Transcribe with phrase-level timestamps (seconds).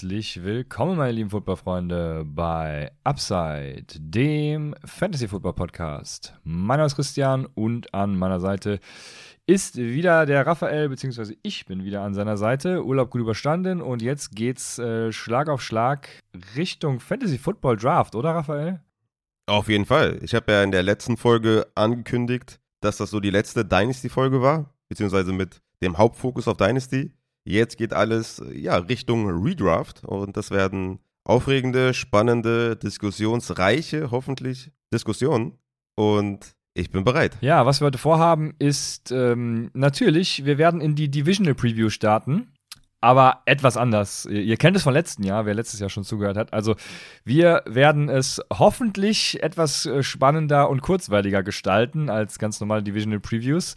[0.00, 6.32] Herzlich willkommen, meine lieben Footballfreunde, bei Upside, dem Fantasy Football Podcast.
[6.42, 8.80] Mein Name ist Christian und an meiner Seite
[9.44, 12.82] ist wieder der Raphael, beziehungsweise ich bin wieder an seiner Seite.
[12.82, 16.08] Urlaub gut überstanden und jetzt geht's äh, Schlag auf Schlag
[16.56, 18.80] Richtung Fantasy Football Draft, oder Raphael?
[19.44, 20.18] Auf jeden Fall.
[20.22, 24.72] Ich habe ja in der letzten Folge angekündigt, dass das so die letzte Dynasty-Folge war,
[24.88, 27.12] beziehungsweise mit dem Hauptfokus auf Dynasty.
[27.44, 35.58] Jetzt geht alles ja, Richtung Redraft und das werden aufregende, spannende, diskussionsreiche, hoffentlich Diskussionen.
[35.96, 37.36] Und ich bin bereit.
[37.40, 42.52] Ja, was wir heute vorhaben, ist ähm, natürlich, wir werden in die Divisional Preview starten,
[43.00, 44.26] aber etwas anders.
[44.26, 46.52] Ihr kennt es von letzten Jahr, wer letztes Jahr schon zugehört hat.
[46.52, 46.76] Also,
[47.24, 53.74] wir werden es hoffentlich etwas äh, spannender und kurzweiliger gestalten als ganz normale Divisional Previews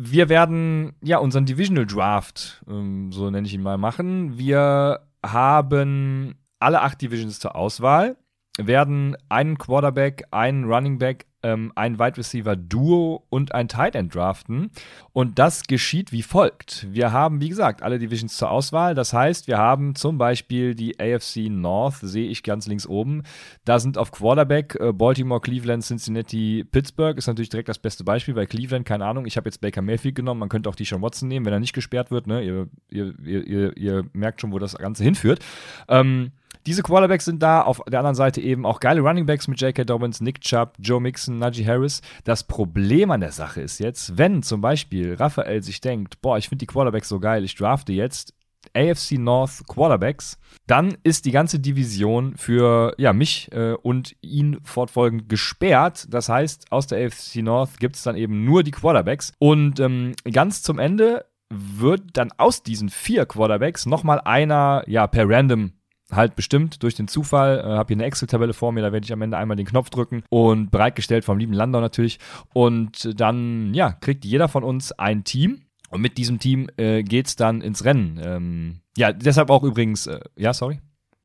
[0.00, 4.38] wir werden ja unseren Divisional Draft, ähm, so nenne ich ihn mal, machen.
[4.38, 8.16] Wir haben alle acht Divisions zur Auswahl,
[8.56, 14.14] werden einen Quarterback, einen Running Back, ähm, ein Wide Receiver Duo und ein Tight End
[14.14, 14.70] draften.
[15.12, 16.86] Und das geschieht wie folgt.
[16.90, 18.94] Wir haben, wie gesagt, alle Divisions zur Auswahl.
[18.94, 23.22] Das heißt, wir haben zum Beispiel die AFC North, sehe ich ganz links oben.
[23.64, 27.16] Da sind auf Quarterback äh, Baltimore, Cleveland, Cincinnati, Pittsburgh.
[27.16, 30.14] Ist natürlich direkt das beste Beispiel, weil Cleveland, keine Ahnung, ich habe jetzt Baker Mayfield
[30.14, 30.40] genommen.
[30.40, 32.26] Man könnte auch die Sean Watson nehmen, wenn er nicht gesperrt wird.
[32.26, 32.42] Ne?
[32.42, 35.40] Ihr, ihr, ihr, ihr merkt schon, wo das Ganze hinführt.
[35.88, 36.32] Ähm,
[36.68, 39.84] diese Quarterbacks sind da, auf der anderen Seite eben auch geile Runningbacks mit J.K.
[39.84, 42.02] Dobbins, Nick Chubb, Joe Mixon, Najee Harris.
[42.24, 46.50] Das Problem an der Sache ist jetzt, wenn zum Beispiel Raphael sich denkt, boah, ich
[46.50, 48.34] finde die Quarterbacks so geil, ich drafte jetzt
[48.74, 55.30] AFC North Quarterbacks, dann ist die ganze Division für ja, mich äh, und ihn fortfolgend
[55.30, 56.06] gesperrt.
[56.10, 59.32] Das heißt, aus der AFC North gibt es dann eben nur die Quarterbacks.
[59.38, 65.26] Und ähm, ganz zum Ende wird dann aus diesen vier Quarterbacks nochmal einer ja per
[65.26, 65.72] Random
[66.10, 67.58] halt bestimmt durch den Zufall.
[67.58, 69.90] Äh, habe hier eine Excel-Tabelle vor mir, da werde ich am Ende einmal den Knopf
[69.90, 72.18] drücken und bereitgestellt vom lieben Landau natürlich.
[72.54, 75.62] Und dann, ja, kriegt jeder von uns ein Team.
[75.90, 78.20] Und mit diesem Team äh, es dann ins Rennen.
[78.22, 80.80] Ähm, ja, deshalb auch übrigens, äh, ja, sorry.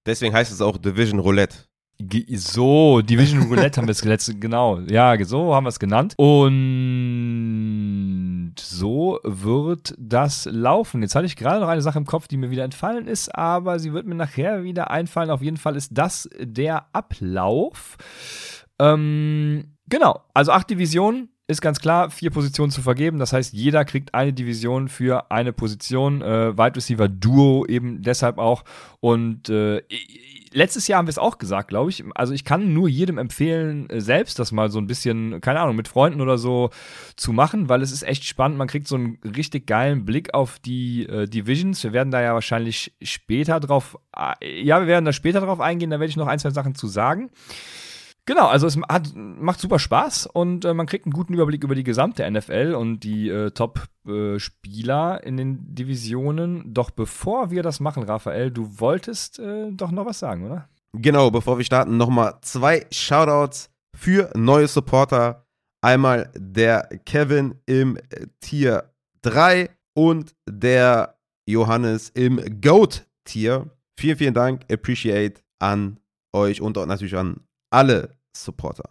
[0.05, 1.57] Deswegen heißt es auch Division Roulette.
[2.35, 4.79] So, Division Roulette haben wir es letzte, genau.
[4.79, 6.13] Ja, so haben wir es genannt.
[6.17, 6.53] Und
[8.59, 11.01] so wird das laufen.
[11.01, 13.79] Jetzt hatte ich gerade noch eine Sache im Kopf, die mir wieder entfallen ist, aber
[13.79, 15.29] sie wird mir nachher wieder einfallen.
[15.29, 17.97] Auf jeden Fall ist das der Ablauf.
[18.79, 23.19] Ähm, genau, also acht Divisionen, ist ganz klar, vier Positionen zu vergeben.
[23.19, 26.21] Das heißt, jeder kriegt eine Division für eine Position.
[26.21, 28.63] Äh, Wide Receiver Duo eben deshalb auch.
[29.01, 29.81] Und äh,
[30.53, 32.03] letztes Jahr haben wir es auch gesagt, glaube ich.
[32.15, 35.75] Also ich kann nur jedem empfehlen, äh, selbst das mal so ein bisschen, keine Ahnung,
[35.75, 36.69] mit Freunden oder so
[37.15, 38.57] zu machen, weil es ist echt spannend.
[38.57, 41.83] Man kriegt so einen richtig geilen Blick auf die äh, Divisions.
[41.83, 45.89] Wir werden da ja wahrscheinlich später drauf, äh, ja, wir werden da später drauf eingehen.
[45.89, 47.29] Da werde ich noch ein, zwei Sachen zu sagen.
[48.25, 51.75] Genau, also es hat, macht super Spaß und äh, man kriegt einen guten Überblick über
[51.75, 56.73] die gesamte NFL und die äh, Top-Spieler äh, in den Divisionen.
[56.73, 60.69] Doch bevor wir das machen, Raphael, du wolltest äh, doch noch was sagen, oder?
[60.93, 65.45] Genau, bevor wir starten, nochmal zwei Shoutouts für neue Supporter.
[65.81, 67.97] Einmal der Kevin im
[68.39, 73.69] Tier 3 und der Johannes im Goat-Tier.
[73.99, 75.99] Vielen, vielen Dank, appreciate an
[76.33, 77.41] euch und auch natürlich an
[77.73, 78.89] alle Supporter.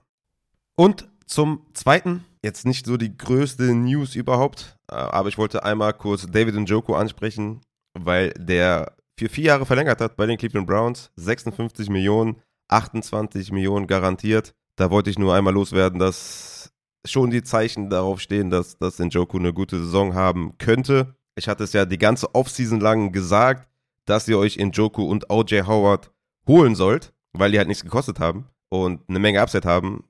[0.75, 5.95] Und zum Zweiten, jetzt nicht so die größte News überhaupt, äh, aber ich wollte einmal
[5.95, 7.61] kurz David Njoku ansprechen,
[7.95, 11.11] weil der für vier Jahre verlängert hat bei den Cleveland Browns.
[11.17, 14.55] 56 Millionen, 28 Millionen garantiert.
[14.77, 16.73] Da wollte ich nur einmal loswerden, dass
[17.05, 21.15] schon die Zeichen darauf stehen, dass, dass Njoku eine gute Saison haben könnte.
[21.37, 23.69] Ich hatte es ja die ganze Offseason lang gesagt,
[24.07, 26.11] dass ihr euch Njoku und OJ Howard
[26.49, 30.05] holen sollt, weil die halt nichts gekostet haben und eine Menge Upset haben.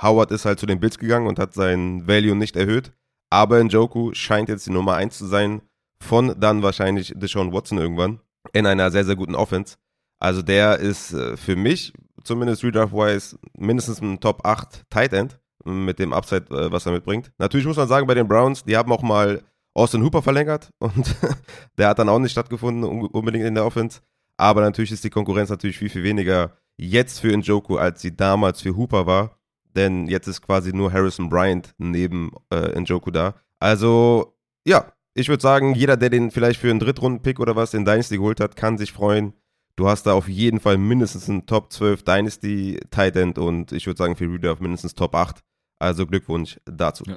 [0.00, 2.92] Howard ist halt zu den Bills gegangen und hat sein Value nicht erhöht.
[3.28, 5.60] Aber Njoku scheint jetzt die Nummer 1 zu sein
[6.00, 8.20] von dann wahrscheinlich Deshaun Watson irgendwann
[8.54, 9.76] in einer sehr, sehr guten Offense.
[10.18, 11.92] Also der ist äh, für mich,
[12.24, 17.32] zumindest Redraft-wise, mindestens ein Top 8 Tight End mit dem Upside, äh, was er mitbringt.
[17.36, 19.42] Natürlich muss man sagen, bei den Browns, die haben auch mal
[19.74, 21.16] Austin Hooper verlängert und
[21.76, 24.00] der hat dann auch nicht stattgefunden, unbedingt in der Offense.
[24.36, 28.60] Aber natürlich ist die Konkurrenz natürlich viel, viel weniger jetzt für Njoku, als sie damals
[28.60, 29.38] für Hooper war.
[29.74, 33.34] Denn jetzt ist quasi nur Harrison Bryant neben äh, Njoku da.
[33.58, 37.84] Also, ja, ich würde sagen, jeder, der den vielleicht für einen Drittrunden-Pick oder was in
[37.84, 39.32] Dynasty geholt hat, kann sich freuen.
[39.76, 43.86] Du hast da auf jeden Fall mindestens einen Top 12 Dynasty Tight End und ich
[43.86, 45.40] würde sagen für Reader auf mindestens Top 8.
[45.78, 47.04] Also Glückwunsch dazu.
[47.06, 47.16] Ja.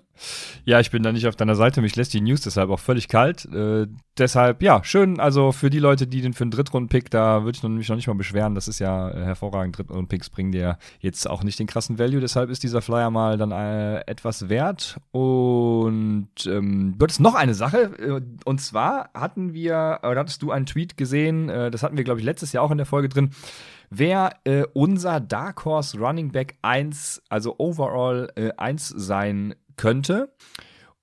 [0.65, 0.79] ja.
[0.81, 1.81] ich bin da nicht auf deiner Seite.
[1.81, 3.45] Mich lässt die News deshalb auch völlig kalt.
[3.45, 5.17] Äh, deshalb, ja, schön.
[5.19, 8.07] Also für die Leute, die den für einen Drittrunden-Pick, da würde ich mich noch nicht
[8.07, 8.55] mal beschweren.
[8.55, 9.77] Das ist ja äh, hervorragend.
[9.77, 12.19] Drittrunden-Picks bringen dir jetzt auch nicht den krassen Value.
[12.19, 14.99] Deshalb ist dieser Flyer mal dann äh, etwas wert.
[15.11, 17.77] Und ähm, wird es noch eine Sache.
[17.97, 22.03] Äh, und zwar hatten wir, oder hattest du einen Tweet gesehen, äh, das hatten wir,
[22.03, 23.31] glaube ich, letztes Jahr auch in der Folge drin
[23.89, 30.33] wer äh, unser Dark Horse Running Back 1, also overall äh, 1 sein könnte.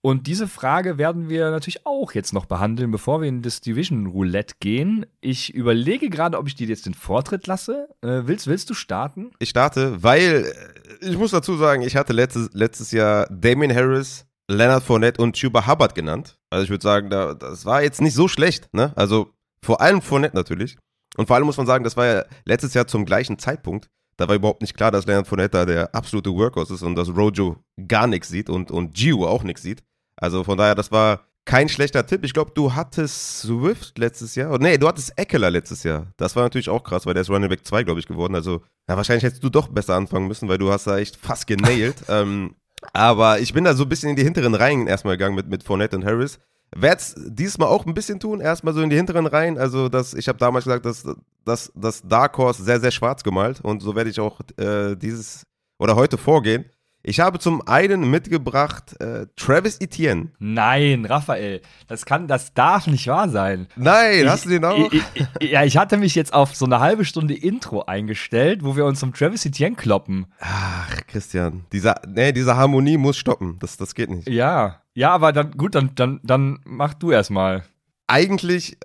[0.06, 4.06] Und diese Frage werden wir natürlich auch jetzt noch behandeln, bevor wir in das Division
[4.06, 5.04] Roulette gehen.
[5.20, 7.88] Ich überlege gerade, ob ich dir jetzt den Vortritt lasse.
[8.02, 9.32] Äh, willst, willst du starten?
[9.40, 10.52] Ich starte, weil
[11.00, 15.34] äh, ich muss dazu sagen, ich hatte letztes, letztes Jahr Damien Harris, Leonard Fournette und
[15.34, 16.38] Chuba Hubbard genannt.
[16.50, 18.72] Also ich würde sagen, da, das war jetzt nicht so schlecht.
[18.72, 18.92] Ne?
[18.94, 20.76] Also vor allem Fournette natürlich.
[21.16, 23.88] Und vor allem muss man sagen, das war ja letztes Jahr zum gleichen Zeitpunkt.
[24.16, 27.14] Da war überhaupt nicht klar, dass Leonard Fournette da der absolute Workhorse ist und dass
[27.14, 29.82] Rojo gar nichts sieht und, und Gio auch nichts sieht.
[30.16, 32.24] Also von daher, das war kein schlechter Tipp.
[32.24, 34.58] Ich glaube, du hattest Swift letztes Jahr.
[34.58, 36.08] Nee, du hattest Eckler letztes Jahr.
[36.16, 38.34] Das war natürlich auch krass, weil der ist Running Back 2, glaube ich, geworden.
[38.34, 41.46] Also, ja, wahrscheinlich hättest du doch besser anfangen müssen, weil du hast da echt fast
[41.46, 41.96] genailt.
[42.08, 42.56] ähm,
[42.92, 45.62] aber ich bin da so ein bisschen in die hinteren Reihen erstmal gegangen mit, mit
[45.62, 46.38] Fournette und Harris.
[46.78, 49.58] Werde es diesmal auch ein bisschen tun, erstmal so in die hinteren Reihen.
[49.58, 53.60] Also, das, ich habe damals gesagt, dass, das Dark Horse sehr, sehr schwarz gemalt.
[53.62, 55.42] Und so werde ich auch äh, dieses
[55.78, 56.66] oder heute vorgehen.
[57.08, 60.32] Ich habe zum einen mitgebracht äh, Travis Etienne.
[60.40, 63.68] Nein, Raphael, das kann, das darf nicht wahr sein.
[63.76, 64.92] Nein, ich, hast du den auch?
[64.92, 65.04] Ich,
[65.38, 68.84] ich, ja, ich hatte mich jetzt auf so eine halbe Stunde Intro eingestellt, wo wir
[68.84, 70.26] uns zum Travis Etienne kloppen.
[70.40, 73.60] Ach, Christian, dieser, nee, diese Harmonie muss stoppen.
[73.60, 74.28] Das, das geht nicht.
[74.28, 77.62] Ja, ja, aber dann gut, dann, dann, dann mach du erstmal.
[78.08, 78.78] Eigentlich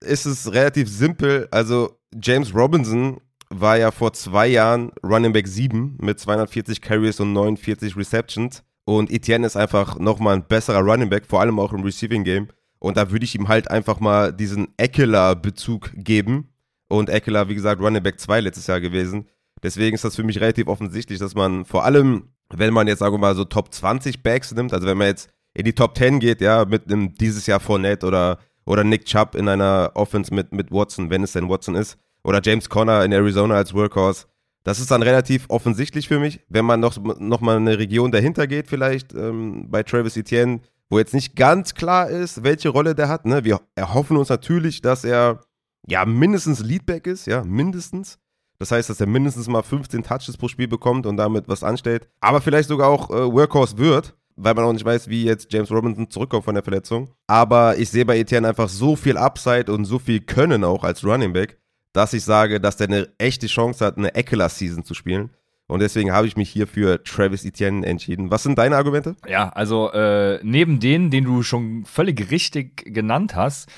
[0.00, 1.46] ist es relativ simpel.
[1.52, 3.20] Also James Robinson
[3.50, 8.62] war ja vor zwei Jahren Running Back 7 mit 240 Carries und 49 Receptions.
[8.84, 12.48] Und Etienne ist einfach nochmal ein besserer Running Back, vor allem auch im Receiving Game.
[12.78, 16.48] Und da würde ich ihm halt einfach mal diesen Eckler-Bezug geben.
[16.88, 19.28] Und Eckler, wie gesagt, Running Back 2 letztes Jahr gewesen.
[19.62, 23.14] Deswegen ist das für mich relativ offensichtlich, dass man vor allem, wenn man jetzt, sagen
[23.14, 26.20] wir mal, so Top 20 Backs nimmt, also wenn man jetzt in die Top 10
[26.20, 30.52] geht, ja, mit einem dieses Jahr Fournette oder, oder Nick Chubb in einer Offense mit,
[30.52, 34.26] mit Watson, wenn es denn Watson ist, oder James Conner in Arizona als Workhorse.
[34.62, 38.46] Das ist dann relativ offensichtlich für mich, wenn man noch, noch mal eine Region dahinter
[38.46, 43.08] geht, vielleicht ähm, bei Travis Etienne, wo jetzt nicht ganz klar ist, welche Rolle der
[43.08, 43.24] hat.
[43.24, 43.44] Ne?
[43.44, 45.40] Wir erhoffen uns natürlich, dass er
[45.86, 48.18] ja mindestens Leadback ist, ja, mindestens.
[48.58, 52.08] Das heißt, dass er mindestens mal 15 Touches pro Spiel bekommt und damit was anstellt.
[52.20, 55.70] Aber vielleicht sogar auch äh, Workhorse wird, weil man auch nicht weiß, wie jetzt James
[55.70, 57.10] Robinson zurückkommt von der Verletzung.
[57.26, 61.04] Aber ich sehe bei Etienne einfach so viel Upside und so viel Können auch als
[61.04, 61.58] Running Back,
[61.92, 65.30] dass ich sage, dass der eine echte Chance hat, eine Eckler-Season zu spielen.
[65.66, 68.30] Und deswegen habe ich mich hier für Travis Etienne entschieden.
[68.30, 69.14] Was sind deine Argumente?
[69.28, 73.68] Ja, also äh, neben denen, den du schon völlig richtig genannt hast,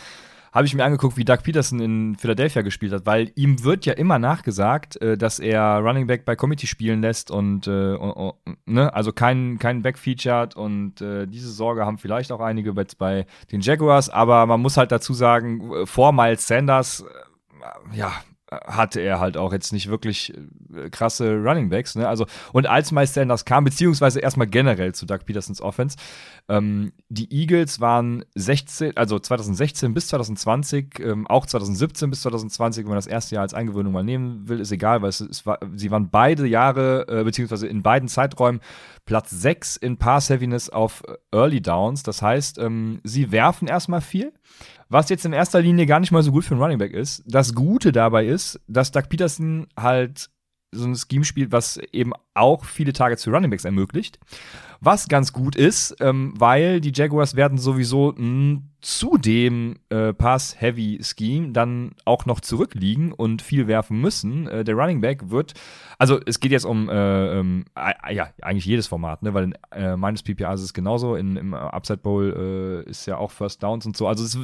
[0.52, 3.94] habe ich mir angeguckt, wie Doug Peterson in Philadelphia gespielt hat, weil ihm wird ja
[3.94, 8.34] immer nachgesagt, äh, dass er Running Back bei Committee spielen lässt und, äh, und, und
[8.66, 12.86] ne, also keinen kein Back featured und äh, diese Sorge haben vielleicht auch einige bei,
[12.98, 17.04] bei den Jaguars, aber man muss halt dazu sagen, äh, vor Miles Sanders
[17.92, 18.12] ja,
[18.66, 20.32] hatte er halt auch jetzt nicht wirklich
[20.74, 21.94] äh, krasse Running Backs.
[21.94, 22.08] Ne?
[22.08, 25.96] Also, und als Miles Sanders kam, beziehungsweise erstmal generell zu Doug Petersons Offense,
[26.48, 32.90] ähm, die Eagles waren 16, also 2016 bis 2020, ähm, auch 2017 bis 2020, wenn
[32.90, 35.58] man das erste Jahr als Eingewöhnung mal nehmen will, ist egal, weil es, es war,
[35.74, 38.60] sie waren beide Jahre, äh, beziehungsweise in beiden Zeiträumen
[39.04, 41.02] Platz 6 in Pass Heaviness auf
[41.32, 42.02] Early Downs.
[42.02, 44.32] Das heißt, ähm, sie werfen erstmal viel
[44.92, 47.22] was jetzt in erster Linie gar nicht mal so gut für einen Running Back ist.
[47.26, 50.28] Das Gute dabei ist, dass Doug Peterson halt
[50.70, 54.18] so ein Scheme spielt, was eben auch viele Targets für Running Backs ermöglicht.
[54.84, 61.52] Was ganz gut ist, ähm, weil die Jaguars werden sowieso mh, zu dem äh, Pass-Heavy-Scheme
[61.52, 64.48] dann auch noch zurückliegen und viel werfen müssen.
[64.48, 65.54] Äh, der Running Back wird,
[66.00, 67.64] also es geht jetzt um, äh, ähm,
[68.10, 69.34] ja, eigentlich jedes Format, ne?
[69.34, 73.18] weil in äh, meines PPA ist es genauso, in, im Upside Bowl äh, ist ja
[73.18, 74.34] auch First Downs und so, also es,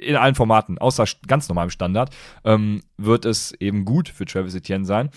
[0.00, 2.10] in allen Formaten, außer ganz normalem Standard,
[2.44, 5.10] ähm, wird es eben gut für Travis Etienne sein.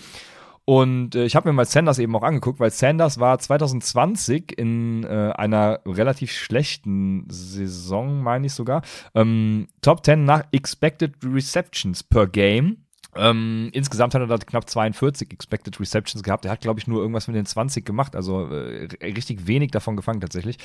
[0.70, 5.02] Und äh, ich habe mir mal Sanders eben auch angeguckt, weil Sanders war 2020 in
[5.02, 8.82] äh, einer relativ schlechten Saison, meine ich sogar,
[9.16, 12.84] ähm, Top 10 nach Expected Receptions per Game.
[13.16, 16.44] Ähm, insgesamt hat er da knapp 42 Expected Receptions gehabt.
[16.44, 19.96] Er hat, glaube ich, nur irgendwas mit den 20 gemacht, also äh, richtig wenig davon
[19.96, 20.58] gefangen tatsächlich.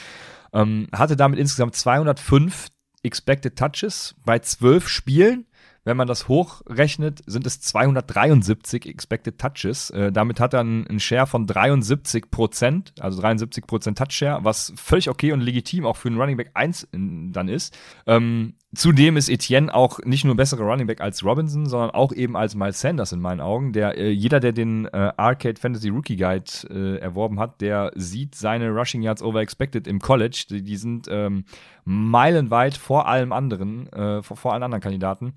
[0.54, 2.68] Ähm, hatte damit insgesamt 205
[3.02, 5.48] Expected Touches bei 12 Spielen
[5.86, 9.92] Wenn man das hochrechnet, sind es 273 Expected Touches.
[9.92, 14.74] Äh, damit hat er einen, Share von 73 Prozent, also 73 Prozent Touch Share, was
[14.75, 17.77] völlig okay und legitim auch für einen Running Back 1 in, dann ist.
[18.08, 22.36] Ähm, Zudem ist Etienne auch nicht nur bessere Running Back als Robinson, sondern auch eben
[22.36, 23.72] als Miles Sanders in meinen Augen.
[23.72, 28.36] Der, äh, jeder, der den äh, Arcade Fantasy Rookie Guide äh, erworben hat, der sieht
[28.36, 30.46] seine Rushing Yards over expected im College.
[30.50, 31.46] Die, die sind ähm,
[31.86, 35.34] meilenweit vor allem anderen, äh, vor, vor allen anderen Kandidaten.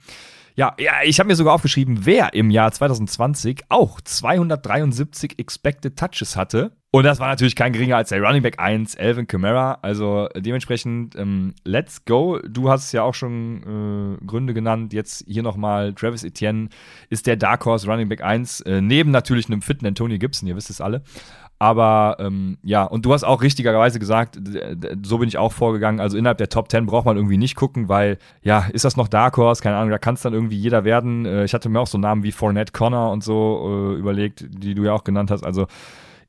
[0.56, 6.34] Ja, ja, ich habe mir sogar aufgeschrieben, wer im Jahr 2020 auch 273 Expected Touches
[6.34, 6.72] hatte.
[6.90, 9.78] Und das war natürlich kein geringer als der Running Back 1, Alvin Kamara.
[9.82, 12.38] Also dementsprechend, ähm, let's go.
[12.48, 14.94] Du hast ja auch schon äh, Gründe genannt.
[14.94, 16.70] Jetzt hier nochmal, Travis Etienne
[17.10, 20.56] ist der Dark Horse Running Back 1, äh, neben natürlich einem fitten Antonio Gibson, ihr
[20.56, 21.02] wisst es alle.
[21.58, 24.38] Aber ähm, ja, und du hast auch richtigerweise gesagt,
[25.02, 26.00] so bin ich auch vorgegangen.
[26.00, 29.08] Also innerhalb der Top 10 braucht man irgendwie nicht gucken, weil, ja, ist das noch
[29.08, 29.60] Dark Horse?
[29.60, 31.26] Keine Ahnung, da kann es dann irgendwie jeder werden.
[31.26, 34.74] Äh, ich hatte mir auch so Namen wie Fournette Connor und so äh, überlegt, die
[34.74, 35.44] du ja auch genannt hast.
[35.44, 35.66] Also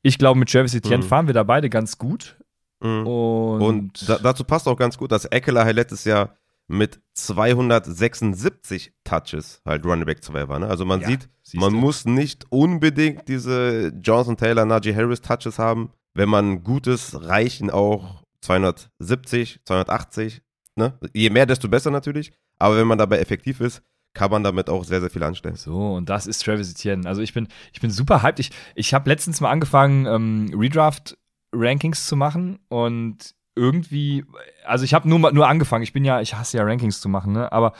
[0.02, 1.08] ich glaube, mit Travis Etienne mhm.
[1.08, 2.38] fahren wir da beide ganz gut.
[2.82, 3.08] Mhm.
[3.08, 6.36] Und, und da, dazu passt auch ganz gut, dass Eckler halt letztes Jahr
[6.68, 10.60] mit 276 Touches halt Running Back 2 war.
[10.60, 10.68] Ne?
[10.68, 11.80] Also man ja, sieht, man du.
[11.80, 15.92] muss nicht unbedingt diese Johnson Taylor, Najee Harris Touches haben.
[16.14, 20.42] Wenn man gutes, reichen auch 270, 280.
[20.76, 20.98] Ne?
[21.14, 22.32] Je mehr, desto besser natürlich.
[22.60, 23.82] Aber wenn man dabei effektiv ist,
[24.14, 25.56] kann man damit auch sehr, sehr viel anstellen.
[25.56, 27.08] So, und das ist Travis Etienne.
[27.08, 28.40] Also ich bin, ich bin super hyped.
[28.40, 34.24] Ich, ich habe letztens mal angefangen, ähm, Redraft-Rankings zu machen und irgendwie,
[34.66, 35.84] also ich habe nur nur angefangen.
[35.84, 37.52] Ich bin ja, ich hasse ja Rankings zu machen, ne?
[37.52, 37.74] Aber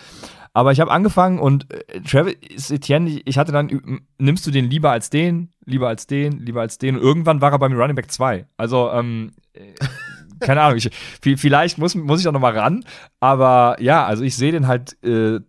[0.54, 4.92] aber ich habe angefangen und äh, Travis Etienne, ich hatte dann, nimmst du den lieber
[4.92, 6.96] als den, lieber als den, lieber als den.
[6.96, 8.46] Und irgendwann war er bei mir Running Back 2.
[8.58, 9.74] Also, ähm, äh,
[10.40, 10.90] keine Ahnung, ich,
[11.22, 12.84] vielleicht muss, muss ich auch noch mal ran.
[13.20, 15.40] Aber ja, also ich sehe den halt äh,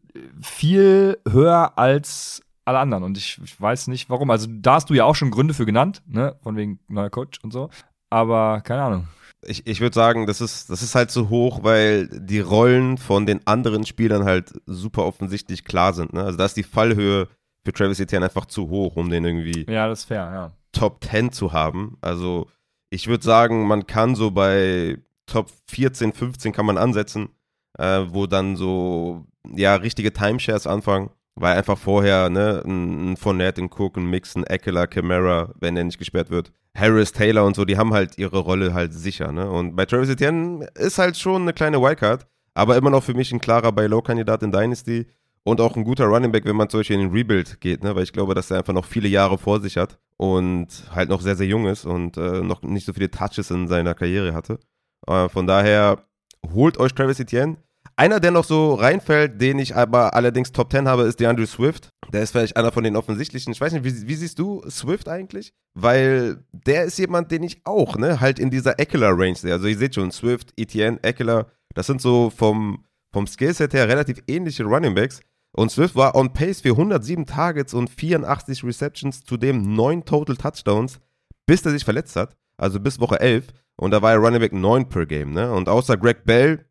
[0.43, 3.05] viel höher als alle anderen.
[3.05, 4.31] Und ich, ich, weiß nicht warum.
[4.31, 6.37] Also da hast du ja auch schon Gründe für genannt, ne?
[6.43, 7.71] Von wegen neuer Coach und so.
[8.11, 9.09] Aber keine Ahnung
[9.47, 13.27] ich, ich würde sagen, das ist, das ist halt zu hoch, weil die Rollen von
[13.27, 16.13] den anderen Spielern halt super offensichtlich klar sind.
[16.13, 16.23] Ne?
[16.23, 17.29] Also da ist die Fallhöhe
[17.65, 20.53] für Travis Etienne einfach zu hoch, um den irgendwie ja, das fair, ja.
[20.73, 21.97] Top 10 zu haben.
[22.01, 22.49] Also
[22.91, 27.31] ich würde sagen, man kann so bei Top 14, 15 kann man ansetzen,
[27.81, 29.25] äh, wo dann so,
[29.57, 31.11] ja, richtige Timeshares anfangen.
[31.37, 35.85] Weil einfach vorher, ne, ein, ein Fournette, ein Cook, ein Mix, Eckler, Camara, wenn er
[35.85, 39.49] nicht gesperrt wird, Harris, Taylor und so, die haben halt ihre Rolle halt sicher, ne?
[39.51, 43.33] Und bei Travis Etienne ist halt schon eine kleine Wildcard, aber immer noch für mich
[43.33, 45.07] ein klarer Buy-Low-Kandidat in Dynasty
[45.45, 47.95] und auch ein guter Running Back, wenn man zum Beispiel in den Rebuild geht, ne?
[47.97, 51.23] Weil ich glaube, dass er einfach noch viele Jahre vor sich hat und halt noch
[51.23, 54.59] sehr, sehr jung ist und äh, noch nicht so viele Touches in seiner Karriere hatte.
[55.07, 56.05] Äh, von daher
[56.53, 57.57] holt euch Travis Etienne.
[58.01, 61.45] Einer, der noch so reinfällt, den ich aber allerdings Top 10 habe, ist der Andrew
[61.45, 61.91] Swift.
[62.15, 63.53] Der ist vielleicht einer von den offensichtlichen.
[63.53, 65.53] Ich weiß nicht, wie, wie siehst du Swift eigentlich?
[65.75, 69.53] Weil der ist jemand, den ich auch, ne, halt in dieser Eckler-Range sehe.
[69.53, 74.23] Also ihr seht schon, Swift, Etienne, Eckler, das sind so vom, vom Skillset her relativ
[74.27, 75.21] ähnliche Running Backs.
[75.53, 81.01] Und Swift war on pace für 107 Targets und 84 Receptions, zudem 9 Total Touchdowns,
[81.45, 82.35] bis er sich verletzt hat.
[82.57, 83.49] Also bis Woche 11.
[83.77, 85.53] Und da war er Running Back 9 per Game, ne?
[85.53, 86.65] Und außer Greg Bell,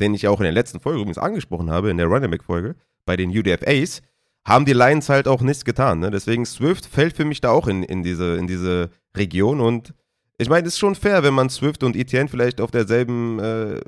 [0.00, 2.76] den ich auch in der letzten Folge übrigens angesprochen habe, in der Running Back Folge,
[3.04, 4.02] bei den UDFAs,
[4.46, 5.98] haben die Lions halt auch nichts getan.
[6.00, 6.10] Ne?
[6.10, 9.94] Deswegen Swift fällt für mich da auch in, in, diese, in diese Region und
[10.40, 13.80] ich meine, es ist schon fair, wenn man Swift und Etienne vielleicht auf derselben, äh,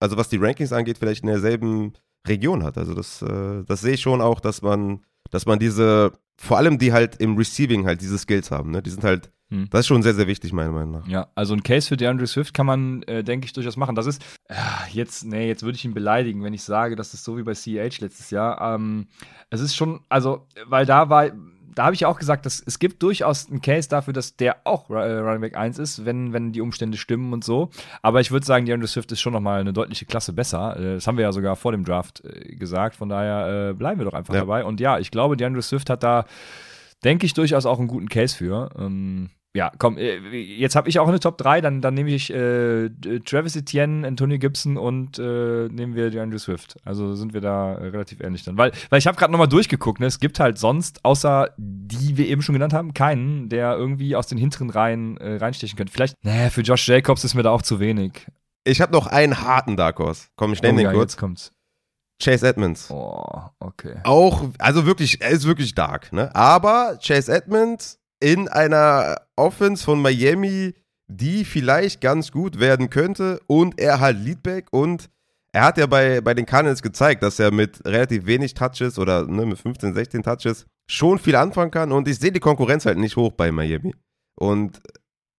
[0.00, 1.92] also was die Rankings angeht, vielleicht in derselben
[2.26, 2.78] Region hat.
[2.78, 6.78] Also das, äh, das sehe ich schon auch, dass man, dass man diese, vor allem
[6.78, 8.70] die halt im Receiving halt diese Skills haben.
[8.70, 8.82] Ne?
[8.82, 9.68] Die sind halt hm.
[9.70, 11.08] Das ist schon sehr, sehr wichtig, meiner Meinung nach.
[11.08, 13.94] Ja, also ein Case für DeAndre Swift kann man, äh, denke ich, durchaus machen.
[13.94, 14.54] Das ist, äh,
[14.92, 17.54] jetzt, nee, jetzt würde ich ihn beleidigen, wenn ich sage, das ist so wie bei
[17.54, 18.74] CH letztes Jahr.
[18.74, 19.06] Ähm,
[19.48, 21.30] es ist schon, also, weil da war,
[21.74, 24.58] da habe ich ja auch gesagt, dass es gibt durchaus einen Case dafür, dass der
[24.64, 27.70] auch äh, Running Back 1 ist, wenn, wenn die Umstände stimmen und so.
[28.02, 30.76] Aber ich würde sagen, DeAndre Swift ist schon nochmal eine deutliche Klasse besser.
[30.76, 32.96] Äh, das haben wir ja sogar vor dem Draft äh, gesagt.
[32.96, 34.40] Von daher äh, bleiben wir doch einfach ja.
[34.40, 34.64] dabei.
[34.64, 36.26] Und ja, ich glaube, DeAndre Swift hat da,
[37.02, 38.68] denke ich, durchaus auch einen guten Case für.
[38.76, 42.32] Ähm, ja, komm, äh, jetzt habe ich auch eine Top 3, dann, dann nehme ich
[42.32, 42.90] äh,
[43.24, 46.76] Travis Etienne, Antonio Gibson und äh, nehmen wir DeAndre Swift.
[46.84, 48.58] Also sind wir da äh, relativ ähnlich dann.
[48.58, 50.06] Weil, weil ich habe gerade nochmal durchgeguckt, ne?
[50.06, 54.26] es gibt halt sonst, außer die wir eben schon genannt haben, keinen, der irgendwie aus
[54.26, 55.92] den hinteren Reihen äh, reinstechen könnte.
[55.92, 58.26] Vielleicht, naja, für Josh Jacobs ist mir da auch zu wenig.
[58.64, 60.26] Ich habe noch einen harten Dark Horse.
[60.36, 61.12] Komm, ich nenne oh, den ja, kurz.
[61.12, 61.52] Jetzt kommt's.
[62.22, 62.90] Chase Edmonds.
[62.90, 63.94] Oh, okay.
[64.04, 66.34] Auch, also wirklich, er ist wirklich dark, ne?
[66.34, 70.74] Aber Chase Edmonds in einer Offense von Miami,
[71.06, 75.08] die vielleicht ganz gut werden könnte und er halt Leadback und
[75.52, 79.26] er hat ja bei, bei den Cardinals gezeigt, dass er mit relativ wenig Touches oder
[79.26, 82.98] ne, mit 15, 16 Touches schon viel anfangen kann und ich sehe die Konkurrenz halt
[82.98, 83.94] nicht hoch bei Miami.
[84.34, 84.80] Und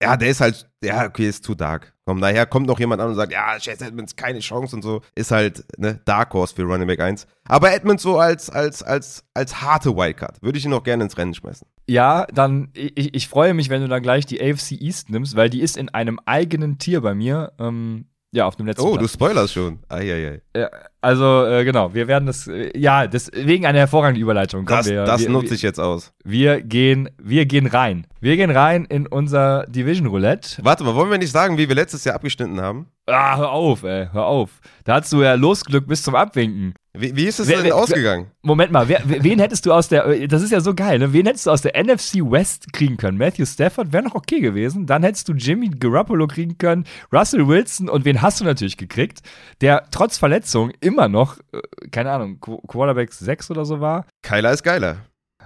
[0.02, 1.94] ja, der ist halt, ja, okay, ist zu dark.
[2.06, 5.02] Komm, daher kommt noch jemand an und sagt, ja, Chase Edmonds keine Chance und so.
[5.16, 7.28] Ist halt, ne, Dark Horse für Running Back 1.
[7.46, 10.42] Aber Edmonds so als, als, als, als harte Wildcard.
[10.42, 11.68] Würde ich ihn noch gerne ins Rennen schmeißen.
[11.88, 15.50] Ja, dann, ich, ich freue mich, wenn du dann gleich die AFC East nimmst, weil
[15.50, 17.52] die ist in einem eigenen Tier bei mir.
[17.60, 19.02] Ähm, ja, auf dem letzten Oh, Platz.
[19.02, 19.80] du spoilerst schon.
[19.90, 20.42] Eieiei.
[20.56, 20.70] Ja,
[21.02, 24.66] also, äh, genau, wir werden das, äh, ja, deswegen eine hervorragende Überleitung.
[24.66, 26.12] Komm, Das, wir, das wir, nutze wir, ich jetzt aus.
[26.24, 28.06] Wir gehen, wir gehen rein.
[28.22, 30.58] Wir gehen rein in unser Division Roulette.
[30.64, 32.88] Warte mal, wollen wir nicht sagen, wie wir letztes Jahr abgeschnitten haben?
[33.08, 34.50] Ah, hör auf, ey, hör auf.
[34.84, 36.74] Da hast du ja Losglück bis zum Abwinken.
[36.98, 38.28] Wie, wie ist es denn wer- ausgegangen?
[38.42, 41.14] Moment mal, wer, wen hättest du aus der, äh, das ist ja so geil, ne?
[41.14, 43.18] Wen hättest du aus der NFC West kriegen können?
[43.18, 44.86] Matthew Stafford wäre noch okay gewesen.
[44.86, 49.20] Dann hättest du Jimmy Garoppolo kriegen können, Russell Wilson und wen hast du natürlich gekriegt,
[49.62, 51.60] der trotz Verletzung immer noch, äh,
[51.92, 54.06] keine Ahnung, Qu- Quarterback 6 oder so war.
[54.22, 54.98] Keiler ist geiler.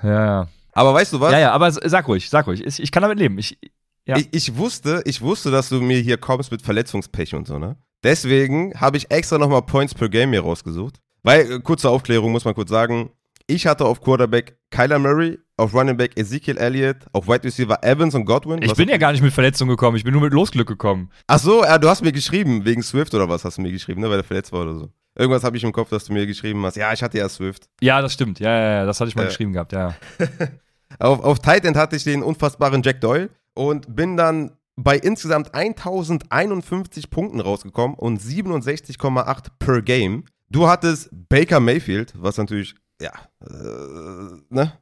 [0.02, 0.48] Ja, ja.
[0.74, 1.32] Aber weißt du was?
[1.34, 2.66] Ja, ja, aber sag ruhig, sag ruhig.
[2.66, 3.38] Ich, ich kann damit leben.
[3.38, 3.58] Ich,
[4.06, 4.18] Ja.
[4.18, 7.78] Ich, ich wusste, ich wusste, dass du mir hier kommst mit Verletzungspech und so, ne?
[8.04, 11.00] Deswegen habe ich extra nochmal Points per Game hier rausgesucht.
[11.24, 13.12] Weil, äh, kurze Aufklärung, muss man kurz sagen.
[13.48, 18.14] Ich hatte auf Quarterback Kyler Murray, auf Running Back Ezekiel Elliott, auf Wide Receiver Evans
[18.16, 18.62] und Godwin.
[18.62, 21.10] ich Was- bin ja gar nicht mit Verletzung gekommen, ich bin nur mit Losglück gekommen.
[21.28, 24.02] Ach so, ja, du hast mir geschrieben, wegen Swift oder was hast du mir geschrieben,
[24.02, 24.10] ne?
[24.10, 24.90] Weil er verletzt war oder so.
[25.16, 26.76] Irgendwas habe ich im Kopf, dass du mir geschrieben hast.
[26.76, 27.70] Ja, ich hatte ja Swift.
[27.82, 28.40] Ja, das stimmt.
[28.40, 29.28] Ja, ja, ja, das hatte ich mal Äh.
[29.28, 29.96] geschrieben gehabt, ja.
[31.00, 35.54] Auf, auf Tight End hatte ich den unfassbaren Jack Doyle und bin dann bei insgesamt
[35.56, 40.26] 1051 Punkten rausgekommen und 67,8 per Game.
[40.50, 44.74] Du hattest Baker Mayfield, was natürlich, ja, äh, ne?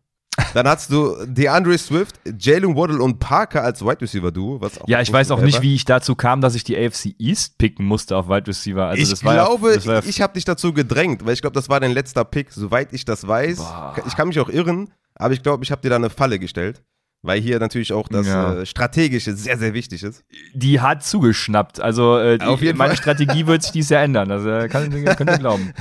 [0.53, 4.61] Dann hattest du DeAndre Swift, Jalen Waddle und Parker als Wide Receiver Duo.
[4.61, 7.57] Was Ja, ich weiß auch nicht, wie ich dazu kam, dass ich die AFC East
[7.57, 8.85] picken musste auf Wide Receiver.
[8.85, 11.79] Also ich glaube, ja, ja, ich habe dich dazu gedrängt, weil ich glaube, das war
[11.79, 13.57] dein letzter Pick, soweit ich das weiß.
[13.57, 13.95] Boah.
[14.07, 16.81] Ich kann mich auch irren, aber ich glaube, ich habe dir da eine Falle gestellt,
[17.23, 18.53] weil hier natürlich auch das Ja.
[18.61, 20.23] äh, Strategische sehr, sehr wichtig ist.
[20.53, 21.79] die hat zugeschnappt.
[21.79, 23.01] Also äh, die, Auf jeden meine Fall.
[23.15, 24.31] Strategie wird sich dies Jahr ändern.
[24.31, 25.73] Also äh, kann, könnt ihr glauben.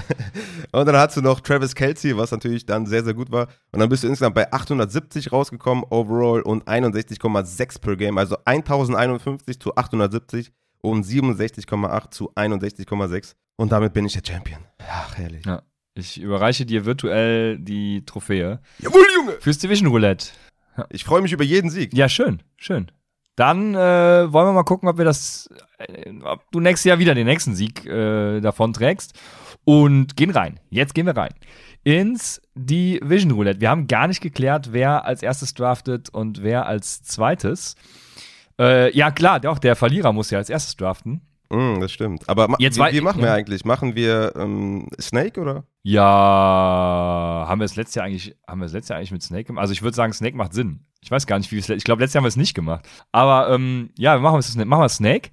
[0.72, 3.48] Und dann hast du noch Travis Kelsey, was natürlich dann sehr, sehr gut war.
[3.72, 8.18] Und dann bist du insgesamt bei 870 rausgekommen overall und 61,6 per Game.
[8.18, 13.34] Also 1051 zu 870 und 67,8 zu 61,6.
[13.56, 14.60] Und damit bin ich der Champion.
[14.88, 15.44] Ach, herrlich.
[15.46, 15.62] Ja.
[15.94, 18.60] Ich überreiche dir virtuell die Trophäe.
[18.78, 19.32] Jawohl, Junge!
[19.40, 20.28] Fürs Division Roulette.
[20.90, 21.92] Ich freue mich über jeden Sieg.
[21.92, 22.90] Ja, schön, schön.
[23.36, 27.14] Dann äh, wollen wir mal gucken, ob wir das, äh, ob du nächstes Jahr wieder
[27.14, 29.18] den nächsten Sieg äh, davon trägst.
[29.64, 30.58] Und gehen rein.
[30.70, 31.34] Jetzt gehen wir rein.
[31.84, 33.60] Ins Division Roulette.
[33.60, 37.76] Wir haben gar nicht geklärt, wer als erstes draftet und wer als zweites.
[38.58, 41.22] Äh, ja, klar, auch der Verlierer muss ja als erstes draften.
[41.50, 42.28] Mm, das stimmt.
[42.28, 43.34] Aber Jetzt wie, wie machen wir ja.
[43.34, 43.64] eigentlich?
[43.64, 45.64] Machen wir ähm, Snake oder?
[45.82, 49.44] Ja, haben wir es letztes Jahr eigentlich, haben wir es letztes Jahr eigentlich mit Snake
[49.44, 49.62] gemacht?
[49.62, 50.80] Also ich würde sagen, Snake macht Sinn.
[51.02, 52.54] Ich weiß gar nicht, wie wir es, ich glaube, letztes Jahr haben wir es nicht
[52.54, 52.86] gemacht.
[53.12, 55.30] Aber ähm, ja, wir machen es machen wir Snake.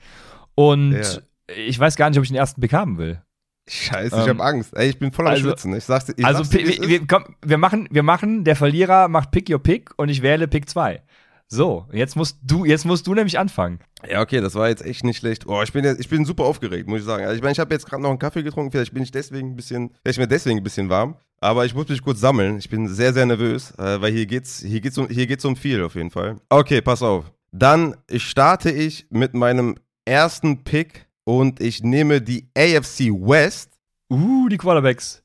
[0.56, 1.20] Und Ja.
[1.56, 3.22] ich weiß gar nicht, ob ich den ersten Pick haben will.
[3.70, 4.74] Scheiße, Ähm, ich habe Angst.
[4.78, 5.76] Ey, ich bin voll am also- Schwitzen.
[5.76, 6.08] Ich sag's.
[6.16, 9.60] Ich also sag's wir, wir, komm, wir, machen, wir machen, der Verlierer macht Pick Your
[9.62, 11.04] Pick und ich wähle Pick 2.
[11.50, 13.80] So, jetzt musst du, jetzt musst du nämlich anfangen.
[14.10, 15.48] Ja, okay, das war jetzt echt nicht schlecht.
[15.48, 17.24] Oh, ich bin, jetzt, ich bin super aufgeregt, muss ich sagen.
[17.24, 19.52] Also ich meine, ich habe jetzt gerade noch einen Kaffee getrunken, vielleicht bin ich deswegen
[19.52, 21.16] ein bisschen, vielleicht mir deswegen ein bisschen warm.
[21.40, 22.58] Aber ich muss mich kurz sammeln.
[22.58, 25.56] Ich bin sehr, sehr nervös, äh, weil hier geht's, hier geht's um, hier geht's um
[25.56, 26.38] viel auf jeden Fall.
[26.50, 27.32] Okay, pass auf.
[27.52, 33.72] Dann starte ich mit meinem ersten Pick und ich nehme die AFC West.
[34.12, 35.22] Uh, die Quarterbacks.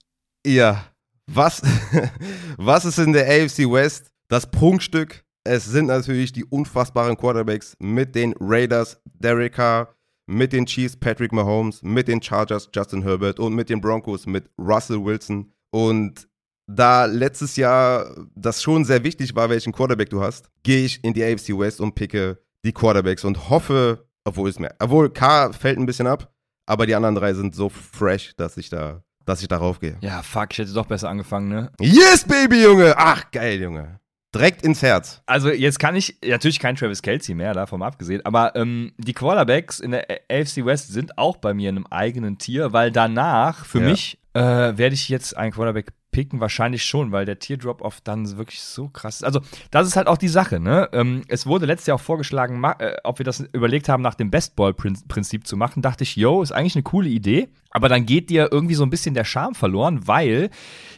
[0.47, 0.85] Ja,
[1.27, 1.63] was,
[2.57, 5.22] was ist in der AFC West das Prunkstück?
[5.45, 9.93] Es sind natürlich die unfassbaren Quarterbacks mit den Raiders, Derek Carr,
[10.29, 14.49] mit den Chiefs, Patrick Mahomes, mit den Chargers, Justin Herbert und mit den Broncos, mit
[14.57, 15.53] Russell Wilson.
[15.73, 16.29] Und
[16.69, 21.13] da letztes Jahr das schon sehr wichtig war, welchen Quarterback du hast, gehe ich in
[21.13, 25.77] die AFC West und picke die Quarterbacks und hoffe, obwohl es mir, obwohl Carr fällt
[25.77, 26.33] ein bisschen ab,
[26.67, 29.99] aber die anderen drei sind so fresh, dass ich da, dass ich darauf gehe.
[30.03, 31.73] Ja, fuck, ich hätte doch besser angefangen, ne?
[31.81, 32.95] Yes, Baby, Junge!
[32.97, 33.99] Ach, geil, Junge.
[34.35, 35.21] Direkt ins Herz.
[35.27, 39.79] Also jetzt kann ich, natürlich kein Travis Kelsey mehr, davon abgesehen, aber ähm, die Quarterbacks
[39.79, 43.81] in der AFC West sind auch bei mir in einem eigenen Tier, weil danach, für
[43.81, 43.91] Ja.
[43.91, 46.39] mich, äh, werde ich jetzt einen Quarterback picken?
[46.41, 49.25] Wahrscheinlich schon, weil der Teardrop-Off dann wirklich so krass ist.
[49.25, 50.89] Also, das ist halt auch die Sache, ne?
[50.93, 54.31] Ähm, es wurde letztes Jahr auch vorgeschlagen, äh, ob wir das überlegt haben, nach dem
[54.31, 55.83] Bestball-Prinzip zu machen.
[55.83, 57.49] Dachte ich, yo, ist eigentlich eine coole Idee.
[57.73, 60.51] Aber dann geht dir irgendwie so ein bisschen der Charme verloren, weil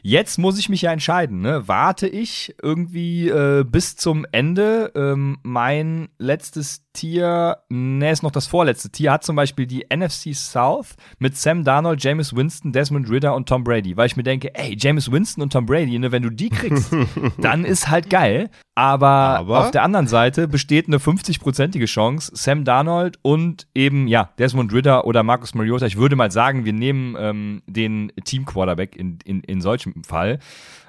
[0.02, 1.40] jetzt muss ich mich ja entscheiden.
[1.40, 1.66] Ne?
[1.66, 4.90] Warte ich irgendwie äh, bis zum Ende?
[4.96, 10.32] Ähm, mein letztes Tier, ne, ist noch das vorletzte Tier, hat zum Beispiel die NFC
[10.34, 14.54] South mit Sam Darnold, James Winston, Desmond Ritter und Tom Brady, weil ich mir denke,
[14.54, 16.94] ey, James Winston und Tom Brady, ne, wenn du die kriegst,
[17.38, 18.50] dann ist halt geil.
[18.74, 24.30] Aber, Aber, auf der anderen Seite besteht eine 50-prozentige Chance, Sam Darnold und eben, ja,
[24.38, 25.86] Desmond Ritter oder Marcus Mariota.
[25.86, 30.40] Ich würde mal sagen, wir nehmen ähm, den Team-Quarterback in, in, in solchem Fall.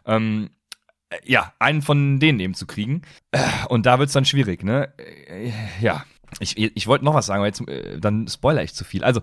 [0.06, 0.50] Ähm,
[1.24, 3.04] ja, einen von denen eben zu kriegen.
[3.70, 4.94] Und da wird es dann schwierig, ne?
[5.80, 6.04] Ja.
[6.40, 9.04] Ich, ich wollte noch was sagen, aber jetzt, äh, dann spoiler ich zu viel.
[9.04, 9.22] Also,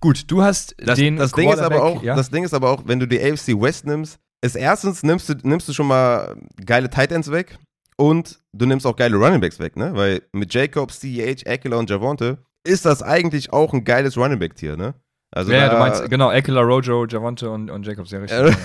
[0.00, 1.16] gut, du hast das, den.
[1.16, 2.14] Das Ding, ist aber auch, ja?
[2.14, 5.34] das Ding ist aber auch, wenn du die AFC West nimmst, ist erstens nimmst du,
[5.42, 7.58] nimmst du schon mal geile Tight Ends weg
[7.96, 9.92] und du nimmst auch geile Running Backs weg, ne?
[9.94, 14.76] Weil mit Jacobs, CEH, Eckler und Javonte ist das eigentlich auch ein geiles Running Back-Tier,
[14.76, 14.94] ne?
[15.30, 18.56] Also ja, da, du meinst, genau, Eckler, Rojo, Javonte und, und Jacobs, ja richtig.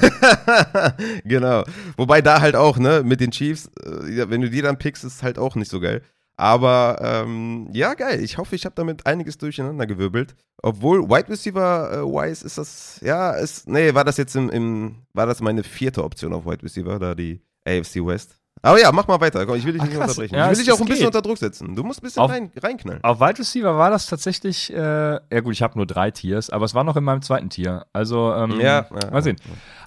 [1.26, 1.63] genau.
[1.98, 5.24] Wobei da halt auch, ne, mit den Chiefs, äh, wenn du die dann pickst, ist
[5.24, 6.02] halt auch nicht so geil.
[6.43, 8.21] Aber ähm, ja, geil.
[8.21, 10.36] Ich hoffe, ich habe damit einiges durcheinander gewirbelt.
[10.62, 14.95] Obwohl, Wide Receiver äh, Wise ist das, ja, ist, nee, war das jetzt im, im,
[15.13, 18.36] war das meine vierte Option auf Wide Receiver, da die AFC West.
[18.62, 19.45] Aber ja, mach mal weiter.
[19.45, 20.36] Komm, ich will dich Ach, nicht unterbrechen.
[20.36, 21.15] Ja, ich will dich auch ein bisschen geht.
[21.15, 21.75] unter Druck setzen.
[21.75, 23.01] Du musst ein bisschen auf, rein, reinknallen.
[23.03, 26.65] Auf Wide Receiver war das tatsächlich, äh, ja gut, ich habe nur drei Tiers, aber
[26.65, 27.86] es war noch in meinem zweiten Tier.
[27.93, 29.38] Also, ähm, ja, ja, mal sehen.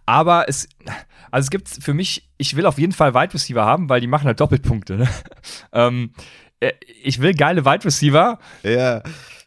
[0.06, 0.68] Aber es,
[1.30, 4.06] also es gibt für mich, ich will auf jeden Fall Wide Receiver haben, weil die
[4.06, 4.96] machen halt Doppelpunkte.
[4.96, 5.08] Ne?
[5.72, 6.45] ähm, äh,
[7.02, 8.38] ich will geile Wide Receiver.
[8.62, 9.02] Ja,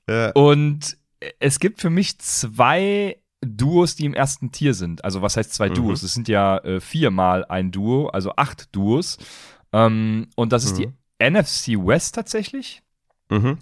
[0.08, 0.32] ja.
[0.32, 0.98] Und
[1.40, 5.04] es gibt für mich zwei Duos, die im ersten Tier sind.
[5.04, 5.76] Also was heißt zwei mhm.
[5.76, 6.04] Duos?
[6.04, 9.18] Es sind ja äh, viermal ein Duo, also acht Duos.
[9.72, 10.94] Ähm, und das ist mhm.
[11.20, 12.82] die NFC West tatsächlich.
[13.30, 13.58] Mhm.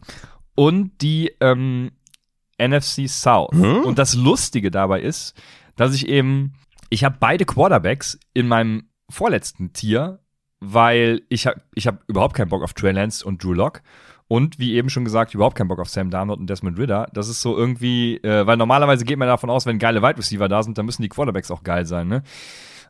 [0.55, 1.91] Und die ähm,
[2.59, 3.53] NFC South.
[3.53, 3.83] Mhm.
[3.83, 5.35] Und das Lustige dabei ist,
[5.75, 6.53] dass ich eben,
[6.89, 10.19] ich habe beide Quarterbacks in meinem vorletzten Tier,
[10.59, 13.81] weil ich habe ich hab überhaupt keinen Bock auf Trey Lance und Drew Lock.
[14.29, 17.07] Und wie eben schon gesagt, überhaupt keinen Bock auf Sam Darnold und Desmond Ritter.
[17.13, 20.49] Das ist so irgendwie, äh, weil normalerweise geht man davon aus, wenn geile Wide Receiver
[20.49, 22.23] da sind, dann müssen die Quarterbacks auch geil sein, ne?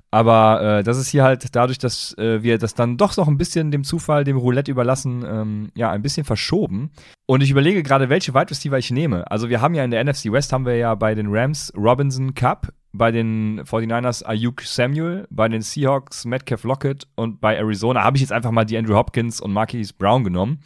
[0.10, 3.38] Aber äh, das ist hier halt dadurch, dass äh, wir das dann doch noch ein
[3.38, 6.92] bisschen dem Zufall, dem Roulette überlassen, ähm, ja, ein bisschen verschoben.
[7.26, 9.30] Und ich überlege gerade, welche Wide Receiver ich nehme.
[9.30, 12.34] Also wir haben ja in der NFC West haben wir ja bei den Rams Robinson
[12.36, 18.18] Cup, bei den 49ers Ayuk Samuel, bei den Seahawks Metcalf Lockett und bei Arizona habe
[18.18, 20.60] ich jetzt einfach mal die Andrew Hopkins und Marquise Brown genommen.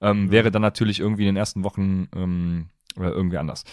[0.00, 0.30] Ähm, mhm.
[0.30, 3.64] Wäre dann natürlich irgendwie in den ersten Wochen ähm, irgendwie anders.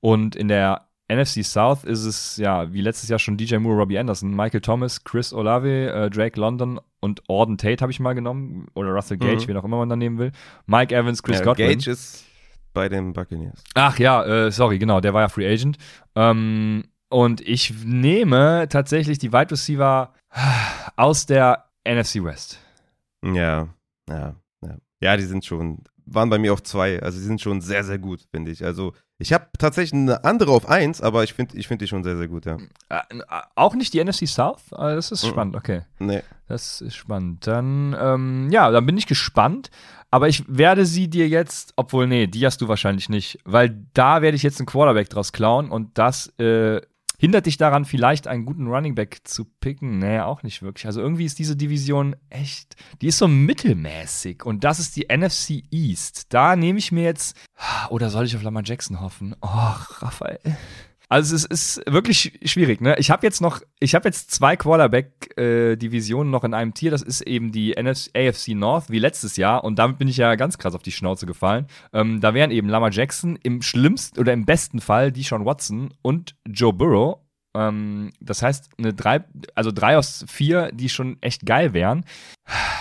[0.00, 3.98] Und in der NFC South ist es ja wie letztes Jahr schon DJ Moore, Robbie
[3.98, 8.66] Anderson, Michael Thomas, Chris Olave, äh, Drake London und Auden Tate habe ich mal genommen
[8.74, 9.48] oder Russell Gage, mhm.
[9.48, 10.32] wen auch immer man da nehmen will.
[10.66, 11.78] Mike Evans, Chris ja, Godwin.
[11.78, 12.24] Gage ist
[12.74, 13.64] bei den Buccaneers.
[13.74, 15.78] Ach ja, äh, sorry, genau, der war ja Free Agent.
[16.14, 20.12] Ähm, und ich nehme tatsächlich die Wide Receiver
[20.96, 22.58] aus der NFC West.
[23.22, 23.68] Ja,
[24.08, 24.34] ja.
[25.00, 27.00] Ja, die sind schon, waren bei mir auf zwei.
[27.02, 28.64] Also die sind schon sehr, sehr gut, finde ich.
[28.64, 32.04] Also ich habe tatsächlich eine andere auf eins, aber ich finde ich find die schon
[32.04, 32.56] sehr, sehr gut, ja.
[32.88, 33.02] Äh,
[33.54, 34.72] auch nicht die NFC South?
[34.72, 35.82] Ah, das ist spannend, okay.
[35.98, 36.22] Nee.
[36.48, 37.46] Das ist spannend.
[37.46, 39.70] Dann, ähm, ja, dann bin ich gespannt.
[40.10, 44.22] Aber ich werde sie dir jetzt, obwohl, nee, die hast du wahrscheinlich nicht, weil da
[44.22, 46.80] werde ich jetzt einen Quarterback draus klauen und das äh,
[47.20, 49.98] Hindert dich daran, vielleicht einen guten Running Back zu picken?
[49.98, 50.86] Nee, auch nicht wirklich.
[50.86, 54.44] Also irgendwie ist diese Division echt, die ist so mittelmäßig.
[54.44, 56.32] Und das ist die NFC East.
[56.32, 57.36] Da nehme ich mir jetzt,
[57.90, 59.34] oder soll ich auf Lamar Jackson hoffen?
[59.40, 60.38] Oh, Raphael.
[61.08, 62.82] Also es ist wirklich schwierig.
[62.82, 62.96] Ne?
[62.98, 66.90] Ich habe jetzt noch, ich habe jetzt zwei Quarterback-Divisionen äh, noch in einem Tier.
[66.90, 70.34] Das ist eben die NFC, AFC North wie letztes Jahr und damit bin ich ja
[70.34, 71.66] ganz krass auf die Schnauze gefallen.
[71.94, 76.36] Ähm, da wären eben Lamar Jackson im schlimmsten oder im besten Fall Deshaun Watson und
[76.46, 77.20] Joe Burrow
[77.54, 82.04] ähm, das heißt, eine drei, also drei aus vier, die schon echt geil wären.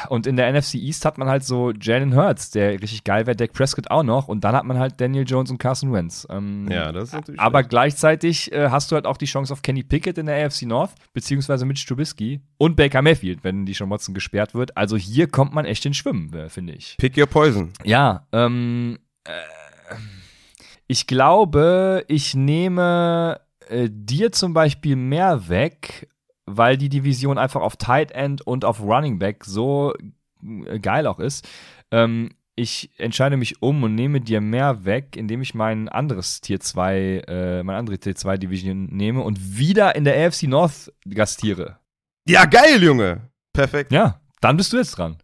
[0.10, 3.36] Und in der NFC East hat man halt so Jalen Hurts, der richtig geil wäre,
[3.36, 4.28] Dak Prescott auch noch.
[4.28, 6.26] Und dann hat man halt Daniel Jones und Carson Wentz.
[6.30, 7.40] Ähm, ja, das ist natürlich.
[7.40, 7.70] Aber schlecht.
[7.70, 10.92] gleichzeitig äh, hast du halt auch die Chance auf Kenny Pickett in der AFC North,
[11.14, 14.78] beziehungsweise Mitch Trubisky und Baker Mayfield, wenn die schon Watson gesperrt wird.
[14.78, 16.96] Also hier kommt man echt in Schwimmen, äh, finde ich.
[16.98, 17.72] Pick your poison.
[17.84, 19.32] Ja, ähm, äh,
[20.88, 26.10] ich glaube, ich nehme äh, dir zum Beispiel mehr weg,
[26.46, 29.94] weil die Division einfach auf Tight End und auf Running Back so
[30.44, 31.48] äh, geil auch ist.
[31.92, 36.60] Ähm, ich entscheide mich um und nehme dir mehr weg, indem ich mein anderes Tier
[36.60, 41.78] 2, äh, meine andere Tier 2 Division nehme und wieder in der AFC North gastiere.
[42.28, 43.30] Ja, geil, Junge.
[43.54, 43.92] Perfekt.
[43.92, 45.18] Ja, dann bist du jetzt dran.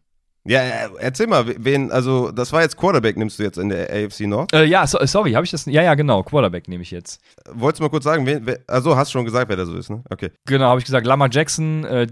[0.46, 0.60] Ja,
[1.00, 4.52] erzähl mal, wen, also das war jetzt Quarterback, nimmst du jetzt in der AFC North?
[4.54, 5.66] Äh, ja, so, sorry, habe ich das?
[5.66, 7.22] Ja, ja, genau, Quarterback nehme ich jetzt.
[7.50, 9.90] Wolltest du mal kurz sagen, wen, wer, also hast schon gesagt, wer da so ist,
[9.90, 10.04] ne?
[10.10, 10.32] Okay.
[10.46, 12.08] Genau, habe ich gesagt, Lamar Jackson, äh,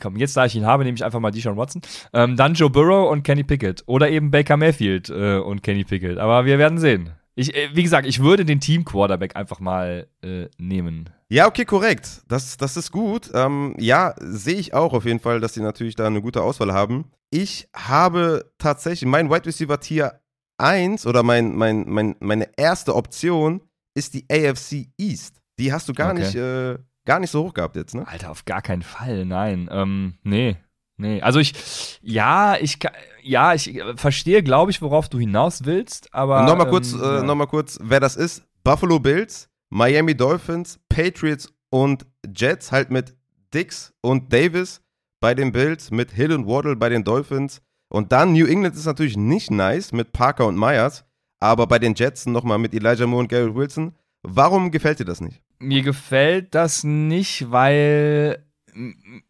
[0.00, 1.82] komm, jetzt da ich ihn habe, nehme ich einfach mal Deshaun Watson.
[2.12, 3.82] Ähm, dann Joe Burrow und Kenny Pickett.
[3.86, 6.18] Oder eben Baker Mayfield äh, und Kenny Pickett.
[6.18, 7.10] Aber wir werden sehen.
[7.38, 11.08] Ich, äh, wie gesagt, ich würde den Team-Quarterback einfach mal äh, nehmen.
[11.28, 12.22] Ja, okay, korrekt.
[12.26, 13.30] Das, das ist gut.
[13.32, 16.72] Ähm, ja, sehe ich auch auf jeden Fall, dass sie natürlich da eine gute Auswahl
[16.72, 17.12] haben.
[17.30, 20.20] Ich habe tatsächlich mein Wide Receiver Tier
[20.56, 23.60] 1 oder mein, mein, mein, meine erste Option
[23.94, 25.40] ist die AFC East.
[25.60, 26.20] Die hast du gar okay.
[26.20, 28.06] nicht äh, gar nicht so hoch gehabt jetzt, ne?
[28.08, 29.68] Alter, auf gar keinen Fall, nein.
[29.70, 30.56] Ähm, nee.
[30.98, 31.54] Nee, also ich,
[32.02, 32.78] ja, ich,
[33.22, 36.42] ja, ich verstehe, glaube ich, worauf du hinaus willst, aber.
[36.42, 38.42] Nochmal kurz, ähm, äh, noch kurz, wer das ist.
[38.64, 42.04] Buffalo Bills, Miami Dolphins, Patriots und
[42.36, 43.14] Jets halt mit
[43.54, 44.82] Dix und Davis
[45.20, 47.62] bei den Bills, mit Hill und Waddle bei den Dolphins.
[47.88, 51.04] Und dann New England ist natürlich nicht nice mit Parker und Myers,
[51.40, 53.94] aber bei den Jets nochmal mit Elijah Moore und Garrett Wilson.
[54.22, 55.40] Warum gefällt dir das nicht?
[55.60, 58.44] Mir gefällt das nicht, weil,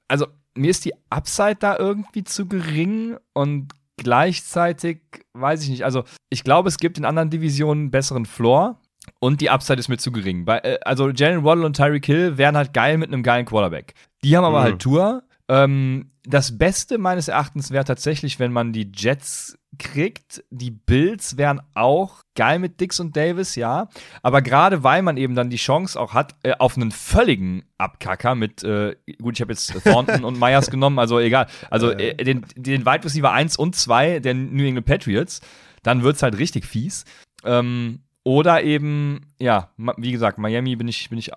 [0.08, 5.00] also mir ist die Upside da irgendwie zu gering und gleichzeitig
[5.34, 5.84] weiß ich nicht.
[5.84, 8.80] Also ich glaube, es gibt in anderen Divisionen einen besseren Floor
[9.20, 10.44] und die Upside ist mir zu gering.
[10.44, 13.94] Bei, äh, also Jalen Waddle und Tyreek Hill wären halt geil mit einem geilen Quarterback.
[14.24, 14.64] Die haben aber mhm.
[14.64, 15.22] halt Tour.
[15.48, 20.44] Ähm, das Beste meines Erachtens wäre tatsächlich, wenn man die Jets kriegt.
[20.50, 23.88] Die Bills wären auch geil mit Dix und Davis, ja.
[24.22, 28.34] Aber gerade weil man eben dann die Chance auch hat, äh, auf einen völligen Abkacker
[28.34, 31.46] mit, äh, gut, ich habe jetzt Thornton und Myers genommen, also egal.
[31.70, 35.40] Also äh, den, den Wide Receiver 1 und 2 der New England Patriots,
[35.82, 37.04] dann wird es halt richtig fies.
[37.44, 41.30] Ähm, oder eben, ja, wie gesagt, Miami bin ich, bin ich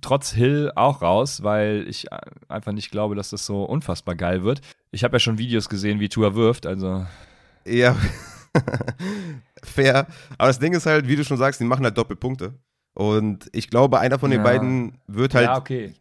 [0.00, 2.06] trotz Hill auch raus, weil ich
[2.48, 4.60] einfach nicht glaube, dass das so unfassbar geil wird.
[4.90, 7.06] Ich habe ja schon Videos gesehen, wie Tour wirft, also
[7.66, 7.96] ja,
[9.62, 10.06] fair.
[10.38, 12.54] Aber das Ding ist halt, wie du schon sagst, die machen halt Doppelpunkte.
[12.94, 14.44] Und ich glaube, einer von den ja.
[14.44, 15.94] beiden wird halt ja, okay.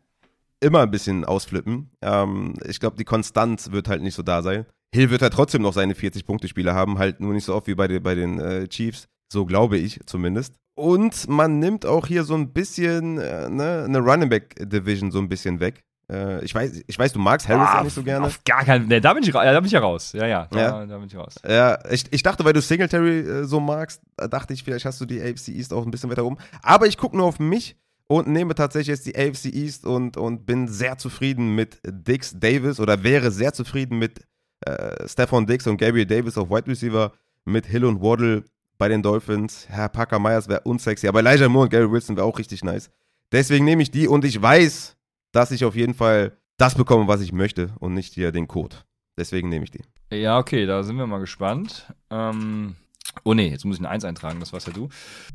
[0.59, 1.89] immer ein bisschen ausflippen.
[2.01, 4.65] Ähm, ich glaube, die Konstanz wird halt nicht so da sein.
[4.93, 7.87] Hill wird halt trotzdem noch seine 40-Punkte-Spiele haben, halt nur nicht so oft wie bei,
[7.87, 9.07] den, bei den äh, Chiefs.
[9.31, 10.55] So glaube ich zumindest.
[10.75, 15.19] Und man nimmt auch hier so ein bisschen äh, ne, eine Running Back Division so
[15.19, 15.81] ein bisschen weg.
[16.11, 18.25] Äh, ich, weiß, ich weiß, du magst Harris ah, ja nicht so gerne.
[18.25, 20.11] Auf gar keinen nee, da bin ich, ja, da bin ich ja raus.
[20.13, 20.85] Ja, ja, da, ja.
[20.85, 21.35] da bin ich raus.
[21.47, 25.05] Ja, ich, ich dachte, weil du Singletary äh, so magst, dachte ich, vielleicht hast du
[25.05, 26.37] die AFC East auch ein bisschen weiter oben.
[26.61, 30.45] Aber ich gucke nur auf mich und nehme tatsächlich jetzt die AFC East und, und
[30.45, 34.19] bin sehr zufrieden mit Dix Davis oder wäre sehr zufrieden mit
[34.65, 37.13] äh, Stefan Dix und Gabriel Davis auf Wide Receiver,
[37.45, 38.43] mit Hill und Waddle
[38.77, 39.65] bei den Dolphins.
[39.69, 42.89] Herr Parker Myers wäre unsexy, aber Elijah Moore und Gary Wilson wäre auch richtig nice.
[43.31, 44.97] Deswegen nehme ich die und ich weiß,
[45.31, 48.77] dass ich auf jeden Fall das bekomme, was ich möchte und nicht hier den Code.
[49.17, 49.83] Deswegen nehme ich die.
[50.11, 51.93] Ja, okay, da sind wir mal gespannt.
[52.09, 52.75] Ähm,
[53.23, 54.89] oh nee, jetzt muss ich ein 1 eintragen, das warst ja du.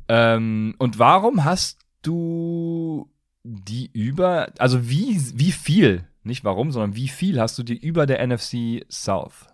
[0.09, 3.11] Ähm, und warum hast du
[3.43, 8.07] die über, also wie, wie viel, nicht warum, sondern wie viel hast du die über
[8.07, 9.47] der NFC South?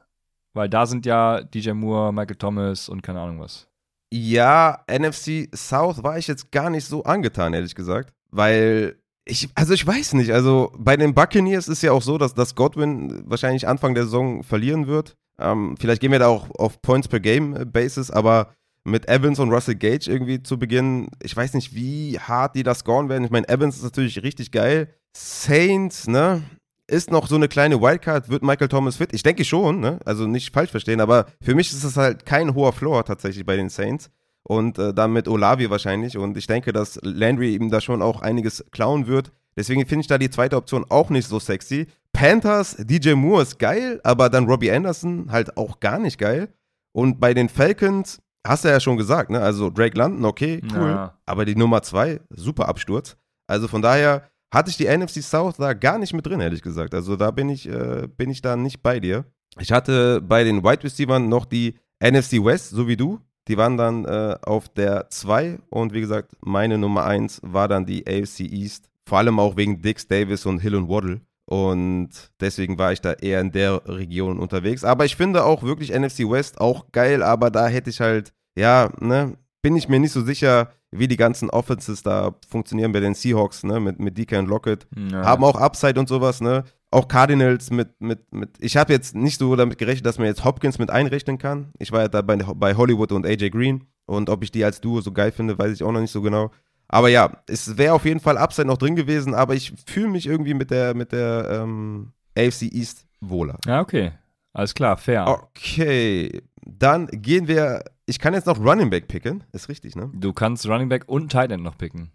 [0.54, 3.68] Weil da sind ja DJ Moore, Michael Thomas und keine Ahnung was.
[4.12, 8.12] Ja, NFC South war ich jetzt gar nicht so angetan, ehrlich gesagt.
[8.30, 10.32] Weil ich, also ich weiß nicht.
[10.32, 14.42] Also bei den Buccaneers ist ja auch so, dass, dass Godwin wahrscheinlich Anfang der Saison
[14.42, 15.16] verlieren wird.
[15.38, 18.54] Ähm, vielleicht gehen wir da auch auf Points per Game Basis, aber
[18.84, 22.74] mit Evans und Russell Gage irgendwie zu Beginn, ich weiß nicht, wie hart die da
[22.74, 23.24] scoren werden.
[23.24, 24.92] Ich meine, Evans ist natürlich richtig geil.
[25.16, 26.42] Saints, ne?
[26.90, 29.12] Ist noch so eine kleine Wildcard, wird Michael Thomas fit?
[29.12, 30.00] Ich denke schon, ne?
[30.04, 33.56] Also nicht falsch verstehen, aber für mich ist das halt kein hoher Floor tatsächlich bei
[33.56, 34.10] den Saints
[34.44, 36.16] und äh, dann mit Olavi wahrscheinlich.
[36.16, 39.32] Und ich denke, dass Landry ihm da schon auch einiges klauen wird.
[39.56, 41.86] Deswegen finde ich da die zweite Option auch nicht so sexy.
[42.12, 46.48] Panthers, DJ Moore ist geil, aber dann Robbie Anderson halt auch gar nicht geil.
[46.92, 49.40] Und bei den Falcons, hast du ja schon gesagt, ne?
[49.40, 50.88] Also Drake London, okay, cool.
[50.88, 51.18] Ja.
[51.26, 53.16] Aber die Nummer zwei, super Absturz.
[53.46, 56.94] Also von daher hatte ich die NFC South da gar nicht mit drin, ehrlich gesagt.
[56.94, 59.24] Also da bin ich, äh, bin ich da nicht bei dir.
[59.58, 63.20] Ich hatte bei den Wide Receivers noch die NFC West, so wie du.
[63.48, 67.86] Die waren dann äh, auf der 2 und wie gesagt, meine Nummer 1 war dann
[67.86, 68.88] die AFC East.
[69.08, 71.20] Vor allem auch wegen Dix Davis und Hill und Waddle.
[71.46, 74.84] Und deswegen war ich da eher in der Region unterwegs.
[74.84, 78.90] Aber ich finde auch wirklich NFC West auch geil, aber da hätte ich halt, ja,
[79.00, 83.14] ne, bin ich mir nicht so sicher, wie die ganzen Offenses da funktionieren bei den
[83.14, 84.86] Seahawks, ne, mit, mit DK und Lockett.
[84.96, 85.24] Ja.
[85.24, 86.64] Haben auch Upside und sowas, ne.
[86.92, 90.44] Auch Cardinals mit, mit, mit, ich habe jetzt nicht so damit gerechnet, dass man jetzt
[90.44, 91.72] Hopkins mit einrechnen kann.
[91.78, 94.80] Ich war ja da bei, bei Hollywood und AJ Green und ob ich die als
[94.80, 96.50] Duo so geil finde, weiß ich auch noch nicht so genau.
[96.88, 100.26] Aber ja, es wäre auf jeden Fall Upside noch drin gewesen, aber ich fühle mich
[100.26, 103.58] irgendwie mit der, mit der ähm, AFC East wohler.
[103.66, 104.12] Ja, okay.
[104.52, 105.26] Alles klar, fair.
[105.26, 107.84] Okay, dann gehen wir.
[108.04, 110.10] Ich kann jetzt noch Running Back picken, ist richtig, ne?
[110.12, 112.10] Du kannst Running Back und Tight End noch picken.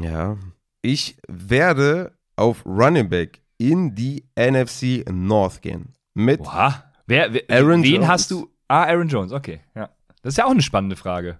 [0.00, 0.38] Ja.
[0.80, 5.94] Ich werde auf Running Back in die NFC North gehen.
[6.14, 6.84] Mit Oha.
[7.06, 8.08] Wer, wer, Aaron wen Jones.
[8.08, 8.50] hast du?
[8.68, 9.60] Ah, Aaron Jones, okay.
[9.74, 9.88] Ja.
[10.22, 11.38] Das ist ja auch eine spannende Frage.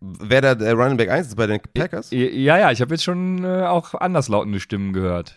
[0.00, 2.10] wer da der Running Back 1 ist bei den Packers?
[2.12, 5.34] Ja, ja, ich habe jetzt schon äh, auch anderslautende Stimmen gehört.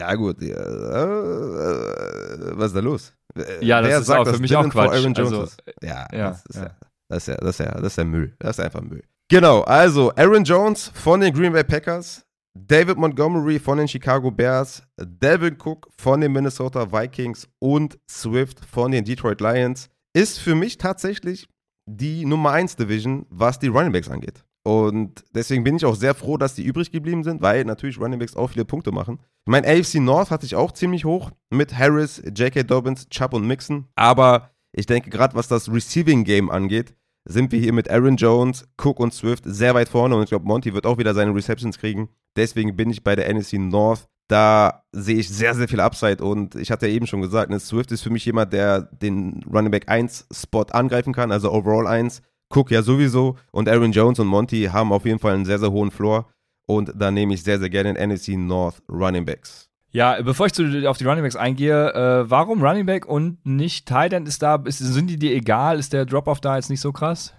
[0.00, 0.40] Ja, gut.
[0.40, 3.12] Ja, äh, was ist da los?
[3.60, 4.92] Ja, das Wer ist sagt, auch für mich auch Quatsch.
[4.92, 5.62] Aaron Jones Also, ist?
[5.82, 6.62] Ja, ja, das, ist ja.
[6.62, 6.70] ja.
[7.08, 8.36] Das, ist ja, das, ist ja, das ist ja Müll.
[8.38, 9.02] Das ist einfach Müll.
[9.28, 12.24] Genau, also Aaron Jones von den Green Bay Packers,
[12.66, 18.90] David Montgomery von den Chicago Bears, Devin Cook von den Minnesota Vikings und Swift von
[18.90, 21.48] den Detroit Lions ist für mich tatsächlich
[21.86, 24.44] die Nummer 1 Division, was die Running Backs angeht.
[24.64, 28.18] Und deswegen bin ich auch sehr froh, dass die übrig geblieben sind, weil natürlich Running
[28.18, 29.20] Backs auch viele Punkte machen.
[29.46, 32.64] Ich meine, AFC North hatte ich auch ziemlich hoch mit Harris, J.K.
[32.64, 33.86] Dobbins, Chubb und Mixon.
[33.94, 36.94] Aber ich denke, gerade was das Receiving Game angeht,
[37.24, 40.16] sind wir hier mit Aaron Jones, Cook und Swift sehr weit vorne.
[40.16, 42.08] Und ich glaube, Monty wird auch wieder seine Receptions kriegen.
[42.36, 44.08] Deswegen bin ich bei der NFC North.
[44.28, 46.22] Da sehe ich sehr, sehr viel Upside.
[46.22, 49.42] Und ich hatte ja eben schon gesagt, ne, Swift ist für mich jemand, der den
[49.52, 52.22] Running Back 1 Spot angreifen kann, also Overall 1.
[52.50, 53.36] Cook ja sowieso.
[53.50, 56.26] Und Aaron Jones und Monty haben auf jeden Fall einen sehr, sehr hohen Floor.
[56.66, 59.68] Und da nehme ich sehr, sehr gerne den NFC North Running Backs.
[59.90, 63.86] Ja, bevor ich zu, auf die Running Backs eingehe, äh, warum Running Back und nicht
[63.86, 65.78] Tight End ist da, ist, sind die dir egal?
[65.78, 67.32] Ist der Drop-Off da jetzt nicht so krass?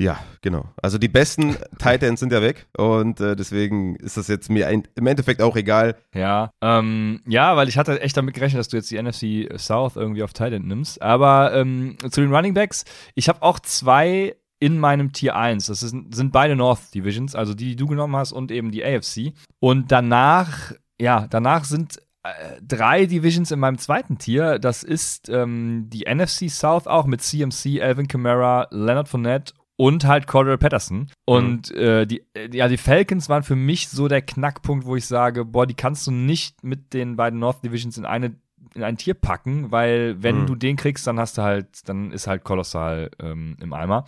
[0.00, 0.66] Ja, genau.
[0.82, 4.66] Also die besten Tight Ends sind ja weg und äh, deswegen ist das jetzt mir
[4.66, 5.96] ein, im Endeffekt auch egal.
[6.14, 9.96] Ja, ähm, ja, weil ich hatte echt damit gerechnet, dass du jetzt die NFC South
[9.96, 11.00] irgendwie auf Tight End nimmst.
[11.00, 15.66] Aber ähm, zu den Running Backs, ich habe auch zwei in meinem Tier 1.
[15.66, 18.84] Das ist, sind beide North Divisions, also die, die du genommen hast und eben die
[18.84, 19.32] AFC.
[19.60, 24.58] Und danach, ja, danach sind äh, drei Divisions in meinem zweiten Tier.
[24.58, 30.26] Das ist ähm, die NFC South auch mit CMC, Alvin Kamara, Leonard Fournette und halt
[30.26, 31.10] Cordell Patterson.
[31.24, 35.06] Und äh, die, äh, ja, die Falcons waren für mich so der Knackpunkt, wo ich
[35.06, 38.36] sage, boah, die kannst du nicht mit den beiden North Divisions in eine
[38.74, 40.46] in ein Tier packen, weil wenn Mhm.
[40.46, 44.04] du den kriegst, dann hast du halt, dann ist halt kolossal ähm, im Eimer.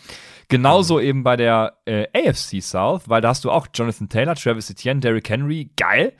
[0.49, 4.69] Genauso eben bei der äh, AFC South, weil da hast du auch Jonathan Taylor, Travis
[4.71, 6.15] Etienne, Derrick Henry, geil.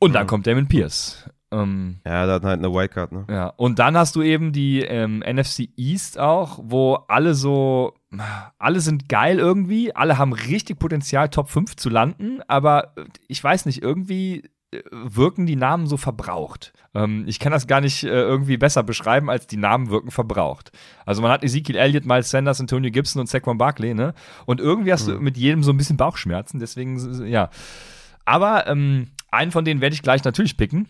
[0.00, 0.28] Und dann Mhm.
[0.28, 1.28] kommt Damon Pierce.
[1.50, 3.24] Ähm, Ja, da hat halt eine Wildcard, ne?
[3.28, 7.94] ja, und dann hast du eben die ähm, NFC East auch, wo alle so,
[8.58, 13.42] alle sind geil irgendwie, alle haben richtig Potenzial, Top 5 zu landen, aber äh, ich
[13.42, 16.72] weiß nicht, irgendwie äh, wirken die Namen so verbraucht.
[16.94, 20.72] Ähm, ich kann das gar nicht äh, irgendwie besser beschreiben, als die Namen wirken verbraucht.
[21.04, 24.14] Also man hat Ezekiel Elliott, Miles Sanders, Antonio Gibson und Saquon Barkley, ne?
[24.46, 25.24] Und irgendwie hast du Mhm.
[25.24, 27.50] mit jedem so ein bisschen Bauchschmerzen, deswegen, ja.
[28.24, 30.88] Aber ähm, einen von denen werde ich gleich natürlich picken.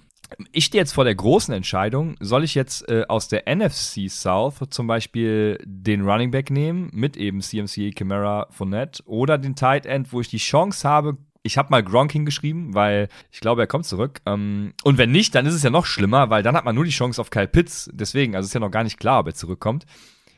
[0.52, 4.60] Ich stehe jetzt vor der großen Entscheidung, soll ich jetzt äh, aus der NFC South
[4.70, 10.12] zum Beispiel den Running Back nehmen, mit eben CMC, Camara, Fournette, oder den Tight End,
[10.12, 13.86] wo ich die Chance habe, ich habe mal Gronk hingeschrieben, weil ich glaube, er kommt
[13.86, 14.20] zurück.
[14.26, 16.84] Ähm, und wenn nicht, dann ist es ja noch schlimmer, weil dann hat man nur
[16.84, 17.90] die Chance auf Kyle Pitts.
[17.92, 19.86] Deswegen, also ist ja noch gar nicht klar, ob er zurückkommt.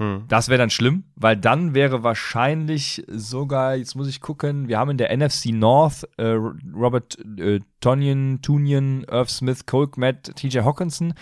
[0.01, 0.25] Hm.
[0.29, 4.93] Das wäre dann schlimm, weil dann wäre wahrscheinlich sogar, jetzt muss ich gucken, wir haben
[4.93, 6.39] in der NFC North äh,
[6.75, 11.13] Robert äh, Tonyan, Tunian, Irv Smith, Cole Kmet, TJ Hawkinson.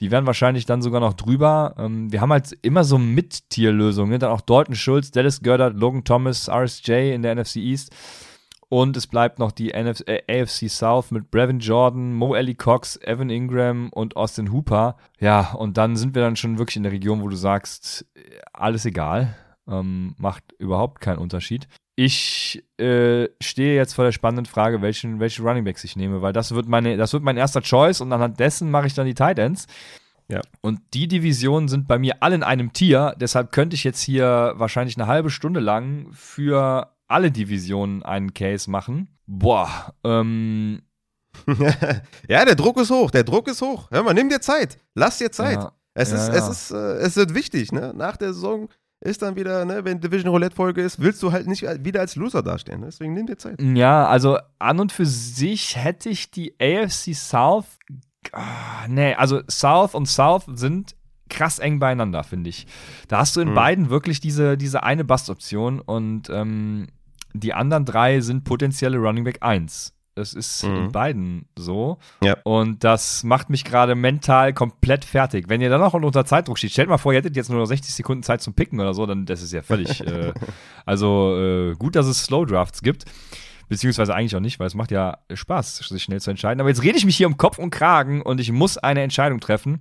[0.00, 1.74] Die wären wahrscheinlich dann sogar noch drüber.
[1.78, 4.20] Ähm, wir haben halt immer so Mit-Tier-Lösungen.
[4.20, 7.94] Dann auch Dalton Schulz, Dallas Goddard, Logan Thomas, RSJ in der NFC East.
[8.70, 12.98] Und es bleibt noch die NF äh, AFC South mit Brevin Jordan, Mo Ellie Cox,
[13.02, 14.96] Evan Ingram und Austin Hooper.
[15.18, 18.20] Ja, und dann sind wir dann schon wirklich in der Region, wo du sagst, äh,
[18.52, 19.34] alles egal.
[19.66, 21.68] Ähm, macht überhaupt keinen Unterschied.
[21.96, 26.32] Ich äh, stehe jetzt vor der spannenden Frage, welchen, welche Running Backs ich nehme, weil
[26.32, 29.14] das wird, meine, das wird mein erster Choice und anhand dessen mache ich dann die
[29.14, 29.66] Tight Ends.
[30.30, 30.42] Ja.
[30.60, 34.52] Und die Divisionen sind bei mir alle in einem Tier, deshalb könnte ich jetzt hier
[34.56, 39.08] wahrscheinlich eine halbe Stunde lang für alle Divisionen einen Case machen.
[39.26, 40.82] Boah, ähm,
[42.28, 43.90] ja, der Druck ist hoch, der Druck ist hoch.
[43.90, 44.78] Hör mal, nimm dir Zeit.
[44.94, 45.56] Lass dir Zeit.
[45.58, 46.34] Ja, es, ja, ist, ja.
[46.34, 47.92] es ist, äh, es wird wichtig, ne?
[47.94, 48.68] Nach der Saison
[49.00, 52.16] ist dann wieder, ne, wenn Division Roulette Folge ist, willst du halt nicht wieder als
[52.16, 52.82] Loser dastehen.
[52.82, 53.60] Deswegen nimm dir Zeit.
[53.62, 57.66] Ja, also an und für sich hätte ich die AFC South.
[58.32, 60.96] Ah, nee, also South und South sind
[61.30, 62.66] krass eng beieinander, finde ich.
[63.06, 63.54] Da hast du in Mhm.
[63.54, 66.88] beiden wirklich diese, diese eine Bust-Option und ähm,
[67.32, 70.76] die anderen drei sind potenzielle Running Back 1 Das ist mhm.
[70.76, 71.98] in beiden so.
[72.22, 72.36] Ja.
[72.44, 75.48] Und das macht mich gerade mental komplett fertig.
[75.48, 77.66] Wenn ihr dann noch unter Zeitdruck steht, stellt mal vor, ihr hättet jetzt nur noch
[77.66, 80.00] 60 Sekunden Zeit zum Picken oder so, dann das ist ja völlig.
[80.06, 80.32] äh,
[80.86, 83.04] also äh, gut, dass es Slow Drafts gibt.
[83.68, 86.60] Beziehungsweise eigentlich auch nicht, weil es macht ja Spaß, sich schnell zu entscheiden.
[86.60, 89.40] Aber jetzt rede ich mich hier um Kopf und Kragen und ich muss eine Entscheidung
[89.40, 89.80] treffen.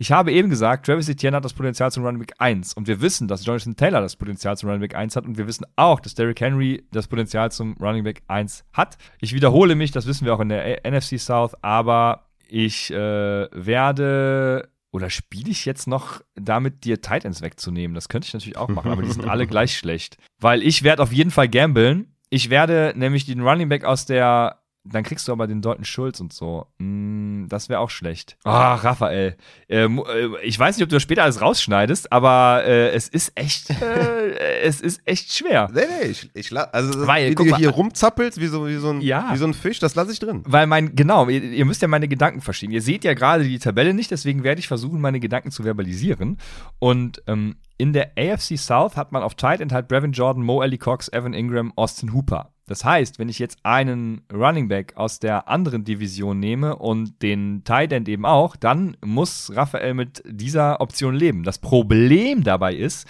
[0.00, 3.02] Ich habe eben gesagt, Travis Etienne hat das Potenzial zum Running Back 1 und wir
[3.02, 6.00] wissen, dass Jonathan Taylor das Potenzial zum Running Back 1 hat und wir wissen auch,
[6.00, 8.96] dass Derrick Henry das Potenzial zum Running Back 1 hat.
[9.20, 14.70] Ich wiederhole mich, das wissen wir auch in der NFC South, aber ich äh, werde
[14.90, 17.94] oder spiele ich jetzt noch damit, dir Titans wegzunehmen?
[17.94, 20.16] Das könnte ich natürlich auch machen, aber die sind alle gleich schlecht.
[20.40, 22.16] Weil ich werde auf jeden Fall gamblen.
[22.30, 26.20] Ich werde nämlich den Running Back aus der dann kriegst du aber den Dalton Schulz
[26.20, 26.66] und so.
[26.78, 28.38] Mm, das wäre auch schlecht.
[28.44, 29.36] Ach, Raphael.
[29.68, 33.32] Ähm, äh, ich weiß nicht, ob du das später alles rausschneidest, aber äh, es ist
[33.34, 35.70] echt, äh, es ist echt schwer.
[35.72, 39.02] Nee, nee, ich, ich also Weil, wie du hier rumzappelst, wie so, wie, so ein,
[39.02, 39.28] ja.
[39.32, 40.42] wie so ein Fisch, das lasse ich drin.
[40.46, 42.70] Weil mein, genau, ihr, ihr, müsst ja meine Gedanken verstehen.
[42.70, 46.38] Ihr seht ja gerade die Tabelle nicht, deswegen werde ich versuchen, meine Gedanken zu verbalisieren.
[46.78, 50.62] Und ähm, in der AFC South hat man auf Tight End halt Brevin Jordan, Mo
[50.62, 52.52] Ellie Cox, Evan Ingram, Austin Hooper.
[52.70, 57.64] Das heißt, wenn ich jetzt einen Running Back aus der anderen Division nehme und den
[57.64, 61.42] Tight End eben auch, dann muss Raphael mit dieser Option leben.
[61.42, 63.08] Das Problem dabei ist,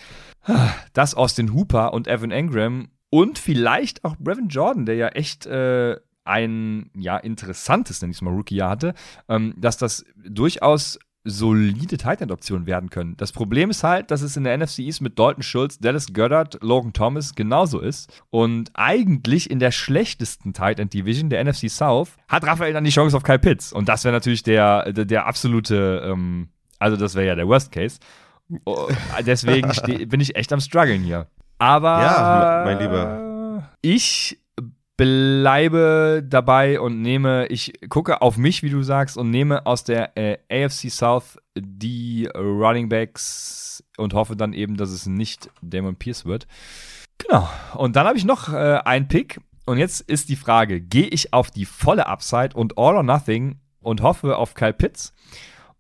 [0.95, 5.97] dass Austin Hooper und Evan Engram und vielleicht auch Brevin Jordan, der ja echt äh,
[6.25, 8.95] ein ja interessantes, nenne ich es mal, Rookie-Jahr hatte,
[9.29, 11.99] ähm, dass das durchaus solide
[12.33, 13.17] Optionen werden können.
[13.17, 16.59] Das Problem ist halt, dass es in der NFC East mit Dalton Schultz, Dallas Goddard,
[16.63, 18.23] Logan Thomas genauso ist.
[18.31, 22.91] Und eigentlich in der schlechtesten Tight End Division der NFC South hat Raphael dann die
[22.91, 23.73] Chance auf Kyle Pitts.
[23.73, 26.49] Und das wäre natürlich der, der, der absolute, ähm,
[26.79, 27.99] also das wäre ja der Worst Case.
[28.65, 28.89] Oh,
[29.27, 29.71] deswegen
[30.09, 31.27] bin ich echt am struggeln hier.
[31.59, 33.69] Aber ja, mein Lieber.
[33.83, 34.39] Ich
[35.01, 40.15] bleibe dabei und nehme, ich gucke auf mich, wie du sagst, und nehme aus der
[40.19, 46.27] äh, AFC South die Running Backs und hoffe dann eben, dass es nicht Damon Pierce
[46.27, 46.47] wird.
[47.17, 47.49] Genau.
[47.77, 49.41] Und dann habe ich noch äh, einen Pick.
[49.65, 53.59] Und jetzt ist die Frage: Gehe ich auf die volle Upside und All or Nothing
[53.81, 55.15] und hoffe auf Kyle Pitts?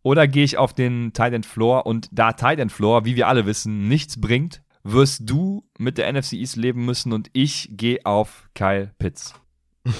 [0.02, 3.28] Oder gehe ich auf den Tight End Floor und da Tight End Floor, wie wir
[3.28, 7.98] alle wissen, nichts bringt, wirst du mit der NFC East leben müssen und ich gehe
[8.04, 9.34] auf Kyle Pitts.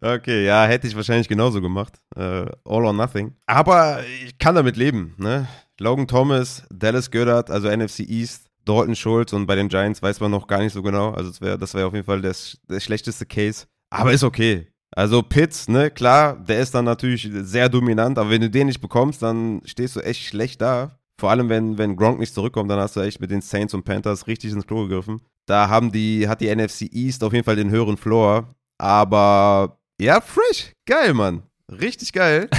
[0.00, 1.94] okay, ja, hätte ich wahrscheinlich genauso gemacht.
[2.16, 3.34] Uh, all or nothing.
[3.46, 5.14] Aber ich kann damit leben.
[5.18, 5.48] Ne?
[5.78, 10.30] Logan Thomas, Dallas Goddard, also NFC East, Dalton Schultz und bei den Giants weiß man
[10.30, 11.10] noch gar nicht so genau.
[11.10, 13.66] Also das wäre wär auf jeden Fall das, der schlechteste Case.
[13.90, 14.68] Aber ist okay.
[14.90, 18.80] Also Pitts, ne, klar, der ist dann natürlich sehr dominant, aber wenn du den nicht
[18.80, 20.98] bekommst, dann stehst du echt schlecht da.
[21.18, 23.84] Vor allem, wenn, wenn Gronk nicht zurückkommt, dann hast du echt mit den Saints und
[23.84, 25.22] Panthers richtig ins Klo gegriffen.
[25.46, 28.54] Da haben die, hat die NFC East auf jeden Fall den höheren Floor.
[28.78, 30.72] Aber ja, fresh.
[30.86, 31.42] Geil, Mann.
[31.70, 32.48] Richtig geil.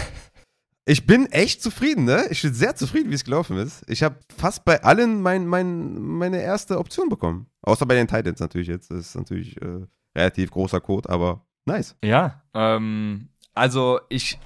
[0.90, 2.28] Ich bin echt zufrieden, ne?
[2.30, 3.84] Ich bin sehr zufrieden, wie es gelaufen ist.
[3.90, 7.48] Ich habe fast bei allen mein, mein, meine erste Option bekommen.
[7.62, 8.90] Außer bei den Titans natürlich jetzt.
[8.90, 9.86] Das ist natürlich äh,
[10.18, 11.98] relativ großer Code, aber nice.
[12.02, 14.40] Ja, ähm, also ich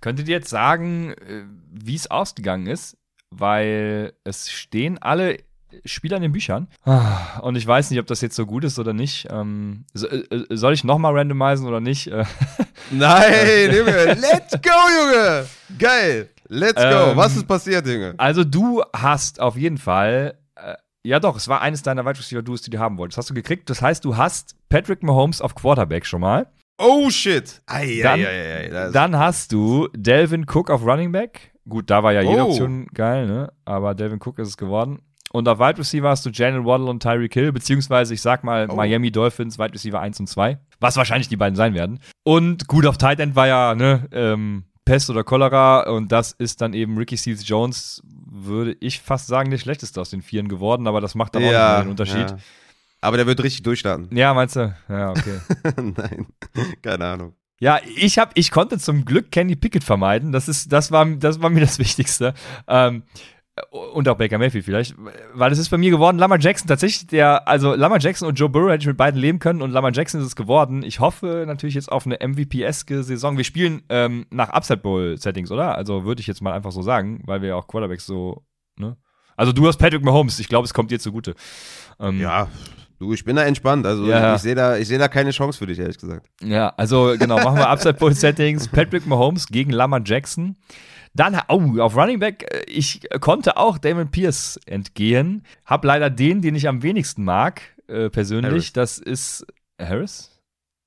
[0.00, 2.96] könnte dir jetzt sagen, äh, wie es ausgegangen ist
[3.38, 5.38] weil es stehen alle
[5.84, 6.68] Spieler in den Büchern.
[7.42, 9.26] Und ich weiß nicht, ob das jetzt so gut ist oder nicht.
[9.30, 12.06] Ähm, äh, äh, soll ich nochmal randomisieren oder nicht?
[12.90, 15.46] Nein, Junge, let's go, Junge!
[15.78, 16.28] Geil!
[16.48, 17.10] Let's go!
[17.10, 18.14] Ähm, Was ist passiert, Junge?
[18.18, 20.38] Also, du hast auf jeden Fall.
[20.56, 23.18] Äh, ja, doch, es war eines deiner Wide Receiver Duos, die du haben wolltest.
[23.18, 23.68] Hast du gekriegt?
[23.68, 26.46] Das heißt, du hast Patrick Mahomes auf Quarterback schon mal.
[26.78, 27.62] Oh shit!
[27.66, 31.53] Ei, dann, ei, ei, dann hast du Delvin Cook auf Running Back.
[31.68, 32.48] Gut, da war ja jede oh.
[32.48, 33.52] Option geil, ne?
[33.64, 35.00] Aber Delvin Cook ist es geworden.
[35.32, 38.68] Und auf Wide Receiver hast du Jalen Waddle und Tyreek Hill, beziehungsweise ich sag mal
[38.70, 38.76] oh.
[38.76, 40.58] Miami Dolphins, Wide Receiver 1 und 2.
[40.78, 41.98] Was wahrscheinlich die beiden sein werden.
[42.22, 46.60] Und gut, auf Tight End war ja, ne, ähm, Pest oder Cholera und das ist
[46.60, 50.86] dann eben Ricky Seals Jones, würde ich fast sagen, der schlechteste aus den Vieren geworden,
[50.86, 52.30] aber das macht dann ja, auch den Unterschied.
[52.30, 52.36] Ja.
[53.00, 54.14] Aber der wird richtig durchstarten.
[54.16, 54.74] Ja, meinst du?
[54.88, 55.40] Ja, okay.
[55.76, 56.26] Nein,
[56.82, 57.34] keine Ahnung.
[57.60, 60.32] Ja, ich hab, ich konnte zum Glück Kenny Pickett vermeiden.
[60.32, 62.34] Das ist, das war, das war mir das Wichtigste.
[62.66, 63.04] Ähm,
[63.70, 64.96] und auch Baker Mayfield vielleicht,
[65.32, 68.48] weil es ist bei mir geworden, Lamar Jackson tatsächlich der, also Lamar Jackson und Joe
[68.48, 70.82] Burrow hätte ich mit beiden leben können und Lamar Jackson ist es geworden.
[70.82, 73.36] Ich hoffe natürlich jetzt auf eine MVP-eske Saison.
[73.36, 75.76] Wir spielen ähm, nach Upset Bowl-Settings, oder?
[75.76, 78.44] Also würde ich jetzt mal einfach so sagen, weil wir ja auch Quarterbacks so,
[78.76, 78.96] ne?
[79.36, 81.34] Also du hast Patrick Mahomes, ich glaube, es kommt dir zugute.
[82.00, 82.48] Ähm, ja,
[82.98, 83.86] Du, ich bin da entspannt.
[83.86, 84.36] Also ja.
[84.36, 86.28] ich sehe da, seh da keine Chance für dich, ehrlich gesagt.
[86.42, 88.68] Ja, also genau, machen wir Upside Bowl Settings.
[88.68, 90.56] Patrick Mahomes gegen Lamar Jackson.
[91.14, 95.44] Dann, oh, auf Running Back, äh, ich konnte auch Damon Pierce entgehen.
[95.64, 98.50] Hab leider den, den ich am wenigsten mag, äh, persönlich.
[98.50, 98.72] Harris.
[98.72, 99.46] Das ist
[99.80, 100.30] Harris?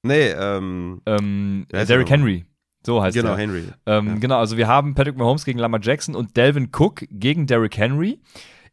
[0.03, 1.01] Nee, ähm.
[1.05, 2.45] ähm Derrick er Henry.
[2.85, 3.37] So heißt Genau, er.
[3.37, 3.63] Henry.
[3.85, 4.15] Ähm, Ja.
[4.15, 8.19] Genau, also wir haben Patrick Mahomes gegen Lamar Jackson und Delvin Cook gegen Derrick Henry.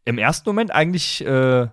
[0.05, 1.69] Im ersten Moment eigentlich äh,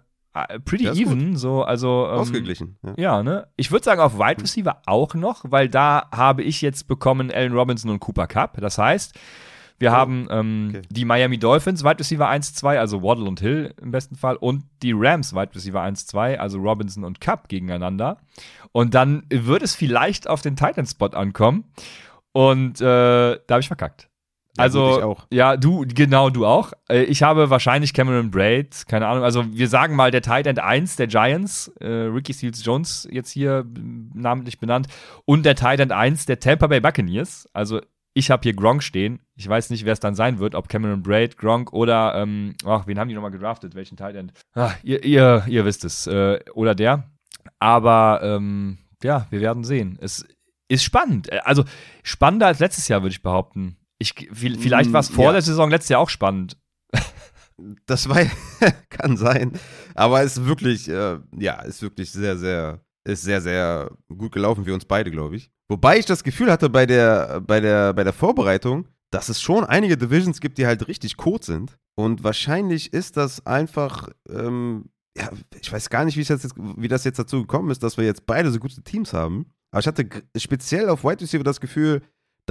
[0.65, 2.77] pretty Ja, ist even, so, also ähm, Ausgeglichen.
[2.83, 2.93] Ja.
[2.97, 3.47] Ja, ne?
[3.57, 7.53] Ich würde sagen auf Wide Receiver auch noch, weil da habe ich jetzt bekommen Allen
[7.53, 8.57] Robinson und Cooper Cup.
[8.61, 9.17] Das heißt,
[9.79, 10.81] wir Oh, haben ähm, okay.
[10.89, 14.63] die Miami Dolphins Wide Receiver 1, 2, also Waddle und Hill im besten Fall, und
[14.83, 18.17] die Rams Wide Receiver 1, 2, also Robinson und Cup gegeneinander.
[18.71, 21.65] Und dann wird es vielleicht auf den Titan-Spot ankommen.
[22.31, 24.07] Und äh, da habe ich verkackt.
[24.57, 26.73] Ja, also, gut, ja, du, genau, du auch.
[26.89, 29.23] Äh, Ich habe wahrscheinlich Cameron Braid, keine Ahnung.
[29.23, 33.31] Also, wir sagen mal der Tight End 1 der Giants, äh, Ricky Seals Jones jetzt
[33.31, 33.65] hier
[34.13, 34.87] namentlich benannt,
[35.25, 37.47] und der Tight End 1 der Tampa Bay Buccaneers.
[37.53, 37.79] Also,
[38.13, 39.21] ich habe hier Gronk stehen.
[39.37, 42.85] Ich weiß nicht, wer es dann sein wird, ob Cameron Braid, Gronk oder, ähm, ach,
[42.87, 43.73] wen haben die nochmal gedraftet?
[43.73, 44.33] Welchen Tight End?
[44.53, 46.07] Ach, ihr, ihr, ihr wisst es.
[46.07, 47.05] Äh, oder der.
[47.59, 49.97] Aber, ähm, ja, wir werden sehen.
[50.01, 50.25] Es
[50.67, 51.31] ist spannend.
[51.31, 51.63] Äh, Also,
[52.03, 53.77] spannender als letztes Jahr, würde ich behaupten.
[54.01, 55.31] Ich, vi- vielleicht war es Mm, vor ja.
[55.33, 56.57] der Saison letztes Jahr auch spannend.
[57.85, 58.17] Das war,
[58.89, 59.51] kann sein.
[59.93, 64.65] Aber es ist wirklich, äh, ja, ist wirklich sehr, sehr, ist sehr, sehr gut gelaufen
[64.65, 65.51] für uns beide, glaube ich.
[65.69, 69.63] Wobei ich das Gefühl hatte bei der, bei der, bei der Vorbereitung, dass es schon
[69.63, 71.77] einige Divisions gibt, die halt richtig kurz sind.
[71.95, 75.29] Und wahrscheinlich ist das einfach, ähm, ja,
[75.59, 78.25] ich weiß gar nicht, wie, jetzt, wie das jetzt dazu gekommen ist, dass wir jetzt
[78.25, 79.45] beide so gute Teams haben.
[79.71, 82.01] Aber ich hatte speziell auf Wide Receiver das Gefühl,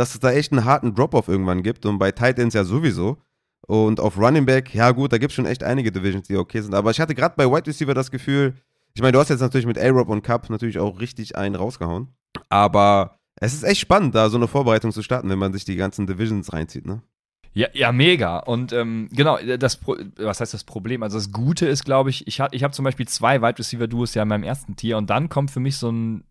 [0.01, 1.85] dass es da echt einen harten Drop-Off irgendwann gibt.
[1.85, 3.19] Und bei Tight Ends ja sowieso.
[3.67, 6.63] Und auf Running Back, ja gut, da gibt es schon echt einige Divisions, die okay
[6.63, 6.75] sind.
[6.75, 8.55] Aber ich hatte gerade bei Wide Receiver das Gefühl,
[8.95, 12.09] ich meine, du hast jetzt natürlich mit A-Rob und Cup natürlich auch richtig einen rausgehauen.
[12.49, 15.77] Aber es ist echt spannend, da so eine Vorbereitung zu starten, wenn man sich die
[15.77, 17.03] ganzen Divisions reinzieht, ne?
[17.53, 18.39] Ja, ja, mega.
[18.39, 21.03] Und ähm, genau, das Pro was heißt das Problem?
[21.03, 23.89] Also das Gute ist, glaube ich, ich, hat- ich habe zum Beispiel zwei Wide Receiver
[23.89, 26.23] Duos ja in meinem ersten Tier und dann kommt für mich so ein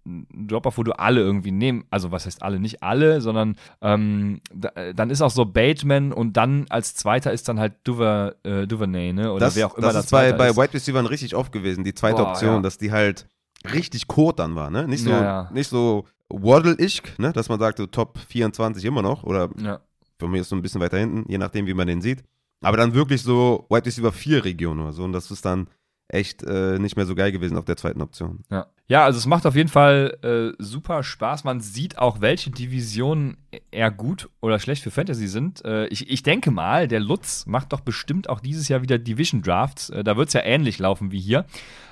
[0.47, 4.71] Dropper, wo du alle irgendwie nehmen, also was heißt alle, nicht alle, sondern ähm, da,
[4.93, 9.11] dann ist auch so Bateman und dann als zweiter ist dann halt Duver, äh, Duvernay,
[9.11, 9.33] ne?
[9.33, 10.55] Oder das wer auch immer das ist bei, bei.
[10.55, 12.61] Wide Receivern richtig oft gewesen, die zweite Boah, Option, ja.
[12.61, 13.27] dass die halt
[13.73, 14.87] richtig kurz dann war, ne?
[14.87, 15.49] Nicht so, Ja, ja.
[15.53, 17.33] nicht so Waddle-isch, ne?
[17.33, 19.81] Dass man sagt, so Top 24 immer noch oder Ja.
[20.19, 22.23] Von mir ist so ein bisschen weiter hinten, je nachdem, wie man den sieht.
[22.61, 25.03] Aber dann wirklich so Wide Receiver 4 Region oder so.
[25.03, 25.69] Und das ist dann
[26.09, 28.43] echt äh, nicht mehr so geil gewesen auf der zweiten Option.
[28.51, 28.67] Ja.
[28.89, 31.43] Ja, also es macht auf jeden Fall äh, super Spaß.
[31.43, 33.37] Man sieht auch, welche Divisionen
[33.69, 35.63] eher gut oder schlecht für Fantasy sind.
[35.63, 39.43] Äh, ich, ich denke mal, der Lutz macht doch bestimmt auch dieses Jahr wieder Division
[39.43, 39.91] Drafts.
[39.91, 41.45] Äh, da wird es ja ähnlich laufen wie hier.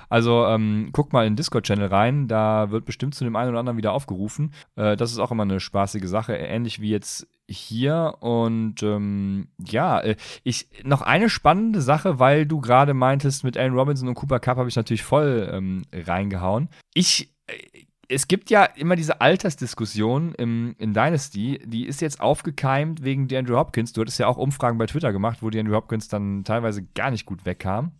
[0.08, 3.60] Also ähm, guck mal in den Discord-Channel rein, da wird bestimmt zu dem einen oder
[3.60, 4.52] anderen wieder aufgerufen.
[4.74, 8.14] Äh, das ist auch immer eine spaßige Sache, ähnlich wie jetzt hier.
[8.20, 13.74] Und ähm, ja, äh, ich noch eine spannende Sache, weil du gerade meintest, mit Allen
[13.74, 16.68] Robinson und Cooper Cup habe ich natürlich voll ähm, reingehauen.
[16.94, 23.04] Ich äh, es gibt ja immer diese Altersdiskussion im, in Dynasty, die ist jetzt aufgekeimt
[23.04, 23.92] wegen DeAndre Hopkins.
[23.92, 27.26] Du hattest ja auch Umfragen bei Twitter gemacht, wo DeAndre Hopkins dann teilweise gar nicht
[27.26, 27.92] gut wegkam.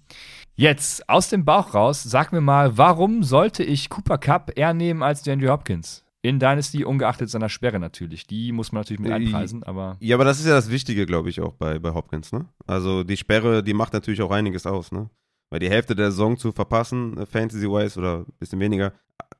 [0.55, 5.03] Jetzt, aus dem Bauch raus, sag mir mal, warum sollte ich Cooper Cup eher nehmen
[5.03, 6.05] als DeAndre Hopkins?
[6.21, 8.27] In Dynasty, ungeachtet seiner Sperre natürlich.
[8.27, 9.97] Die muss man natürlich mit Äh, einpreisen, aber.
[10.01, 12.47] Ja, aber das ist ja das Wichtige, glaube ich, auch bei, bei Hopkins, ne?
[12.67, 15.11] Also die Sperre, die macht natürlich auch einiges aus, ne?
[15.51, 18.93] Weil die Hälfte der Saison zu verpassen, äh, Fantasy-wise oder ein bisschen weniger,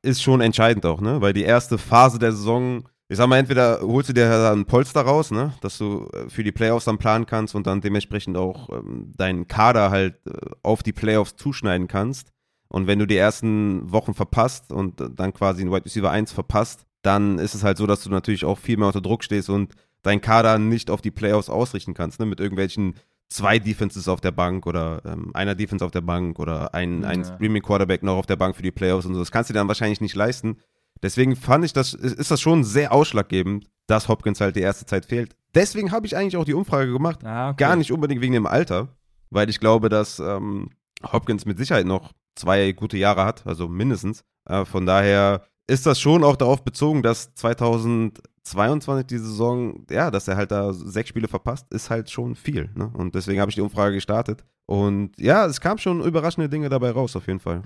[0.03, 1.21] ist schon entscheidend auch, ne?
[1.21, 4.67] Weil die erste Phase der Saison, ich sag mal, entweder holst du dir dann ein
[4.67, 5.55] Polster raus, ne?
[5.61, 9.49] Dass du äh, für die Playoffs dann planen kannst und dann dementsprechend auch ähm, deinen
[9.49, 10.33] Kader halt äh,
[10.63, 12.33] auf die Playoffs zuschneiden kannst.
[12.69, 16.33] Und wenn du die ersten Wochen verpasst und äh, dann quasi ein Wide Receiver 1
[16.33, 19.49] verpasst, dann ist es halt so, dass du natürlich auch viel mehr unter Druck stehst
[19.51, 22.27] und deinen Kader nicht auf die Playoffs ausrichten kannst, ne?
[22.27, 22.95] Mit irgendwelchen
[23.29, 27.25] zwei Defenses auf der Bank oder ähm, einer Defense auf der Bank oder ein, ein
[27.25, 27.35] Ja.
[27.35, 29.21] Streaming Quarterback noch auf der Bank für die Playoffs und so.
[29.21, 30.57] Das kannst du dir dann wahrscheinlich nicht leisten.
[31.03, 35.07] Deswegen fand ich das, ist das schon sehr ausschlaggebend, dass Hopkins halt die erste Zeit
[35.07, 35.37] fehlt.
[35.55, 37.25] Deswegen habe ich eigentlich auch die Umfrage gemacht.
[37.25, 37.57] Ah, okay.
[37.59, 38.89] Gar nicht unbedingt wegen dem Alter,
[39.31, 40.71] weil ich glaube, dass ähm,
[41.13, 44.25] Hopkins mit Sicherheit noch zwei gute Jahre hat, also mindestens.
[44.47, 47.35] Äh, von daher ist das schon auch darauf bezogen, dass
[48.51, 52.71] 2022 die Saison, ja, dass er halt da sechs Spiele verpasst, ist halt schon viel.
[52.75, 52.91] Ne?
[52.95, 54.45] Und deswegen habe ich die Umfrage gestartet.
[54.69, 57.63] Und ja, es kam schon überraschende Dinge dabei raus, auf jeden Fall.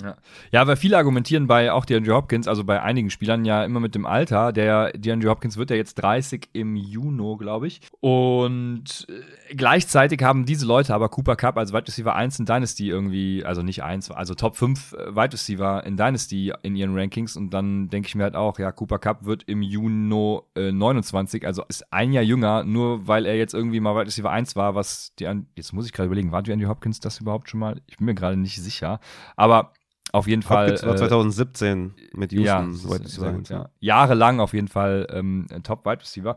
[0.52, 3.96] Ja, weil viele argumentieren bei auch DeAndre Hopkins, also bei einigen Spielern ja immer mit
[3.96, 4.52] dem Alter.
[4.52, 7.80] Der DeAndre Hopkins wird ja jetzt 30 im Juni, glaube ich.
[7.98, 12.90] Und äh, gleichzeitig haben diese Leute aber Cooper Cup als Wide Receiver 1 in Dynasty
[12.90, 17.36] irgendwie, also nicht 1, also Top 5 äh, Wide Receiver in Dynasty in ihren Rankings.
[17.36, 21.44] Und dann denke ich mir halt auch, ja, Cooper Cup wird im Juni äh, 29,
[21.44, 24.76] also ist ein Jahr jünger, nur weil er jetzt irgendwie mal Wide Receiver 1 war,
[24.76, 27.80] was die, jetzt muss ich gerade überlegen, war DeAndre Hopkins das überhaupt schon mal?
[27.86, 29.00] Ich bin mir gerade nicht sicher.
[29.36, 29.72] Aber
[30.12, 30.66] auf jeden Fall.
[30.66, 32.44] Hopkins war 2017 äh, mit Houston.
[32.44, 33.70] Ja, Wide Receiver gut, ja.
[33.80, 36.36] Jahrelang auf jeden Fall ähm, Top Wide Receiver.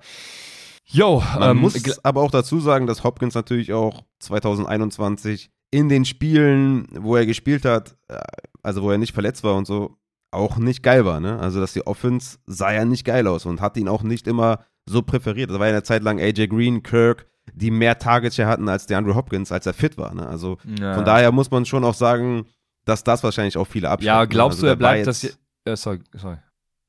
[0.88, 6.06] Jo, man ähm, muss aber auch dazu sagen, dass Hopkins natürlich auch 2021 in den
[6.06, 8.20] Spielen, wo er gespielt hat, äh,
[8.62, 9.98] also wo er nicht verletzt war und so,
[10.32, 11.20] auch nicht geil war.
[11.20, 11.40] Ne?
[11.40, 14.60] Also, dass die Offense sah ja nicht geil aus und hat ihn auch nicht immer
[14.86, 15.50] so präferiert.
[15.50, 18.86] Das war ja eine Zeit lang AJ Green, Kirk, die mehr Targets ja hatten als
[18.86, 20.14] der Andrew Hopkins, als er fit war.
[20.14, 20.28] Ne?
[20.28, 20.94] Also ja.
[20.94, 22.46] von daher muss man schon auch sagen,
[22.86, 24.08] dass das wahrscheinlich auch viele abschreckt.
[24.08, 24.28] Ja, ne?
[24.28, 25.24] glaubst also, du, er bleibt das.
[25.24, 26.38] Äh, sorry, sorry.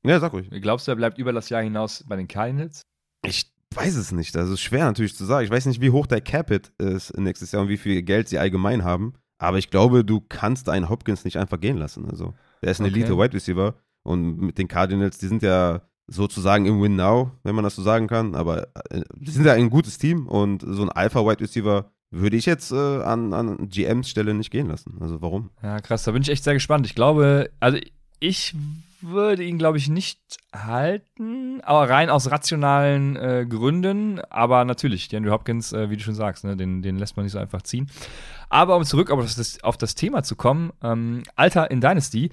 [0.03, 0.49] Ja, sag ruhig.
[0.61, 2.85] Glaubst du, er bleibt über das Jahr hinaus bei den Cardinals?
[3.25, 4.35] Ich weiß es nicht.
[4.35, 5.45] Das ist schwer natürlich zu sagen.
[5.45, 8.39] Ich weiß nicht, wie hoch der Capit ist nächstes Jahr und wie viel Geld sie
[8.39, 9.13] allgemein haben.
[9.39, 12.09] Aber ich glaube, du kannst einen Hopkins nicht einfach gehen lassen.
[12.09, 12.33] Also,
[12.63, 12.95] der ist ein okay.
[12.95, 17.55] Elite Wide Receiver und mit den Cardinals, die sind ja sozusagen im Win Now, wenn
[17.55, 18.35] man das so sagen kann.
[18.35, 22.37] Aber äh, die sind ja ein gutes Team und so ein Alpha Wide Receiver würde
[22.37, 24.97] ich jetzt äh, an, an GMs Stelle nicht gehen lassen.
[25.01, 25.49] Also warum?
[25.61, 26.85] Ja, krass, da bin ich echt sehr gespannt.
[26.85, 27.77] Ich glaube, also
[28.19, 28.55] ich
[29.01, 30.19] würde ihn, glaube ich, nicht
[30.55, 34.19] halten, aber rein aus rationalen äh, Gründen.
[34.29, 37.33] Aber natürlich, Andrew Hopkins, äh, wie du schon sagst, ne, den, den lässt man nicht
[37.33, 37.89] so einfach ziehen.
[38.49, 42.31] Aber um zurück auf das, auf das Thema zu kommen, ähm, Alter in Dynasty,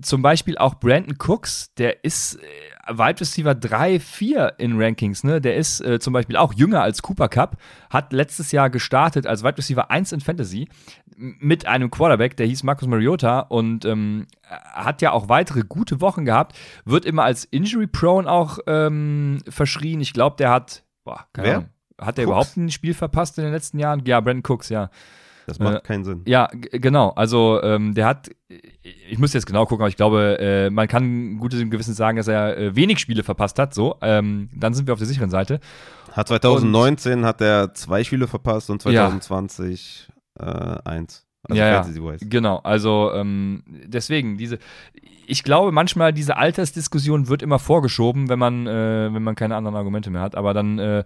[0.00, 5.40] zum Beispiel auch Brandon Cooks, der ist äh, Wide Receiver 3, 4 in Rankings, ne?
[5.40, 7.56] Der ist äh, zum Beispiel auch jünger als Cooper Cup,
[7.90, 10.68] hat letztes Jahr gestartet als Wide Receiver 1 in Fantasy
[11.16, 16.24] mit einem Quarterback, der hieß Marcus Mariota und ähm, hat ja auch weitere gute Wochen
[16.24, 20.00] gehabt, wird immer als Injury Prone auch ähm, verschrien.
[20.00, 21.56] Ich glaube, der hat, boah, keine Wer?
[21.56, 21.68] Ahnung,
[22.00, 22.30] hat der Cooks?
[22.30, 24.04] überhaupt ein Spiel verpasst in den letzten Jahren?
[24.06, 24.90] Ja, Brandon Cooks, ja.
[25.48, 26.22] Das macht äh, keinen Sinn.
[26.26, 27.10] Ja, genau.
[27.10, 28.30] Also ähm, der hat,
[29.08, 32.28] ich muss jetzt genau gucken, aber ich glaube, äh, man kann gutes Gewissen sagen, dass
[32.28, 33.72] er äh, wenig Spiele verpasst hat.
[33.72, 35.60] So, ähm, dann sind wir auf der sicheren Seite.
[36.12, 40.76] Hat 2019 und, hat er zwei Spiele verpasst und 2020 ja.
[40.76, 41.27] äh, eins.
[41.48, 42.58] Also ja, ja, genau.
[42.58, 44.58] Also ähm, deswegen diese.
[45.30, 49.76] Ich glaube, manchmal diese Altersdiskussion wird immer vorgeschoben, wenn man, äh, wenn man keine anderen
[49.76, 50.34] Argumente mehr hat.
[50.34, 51.04] Aber dann, äh,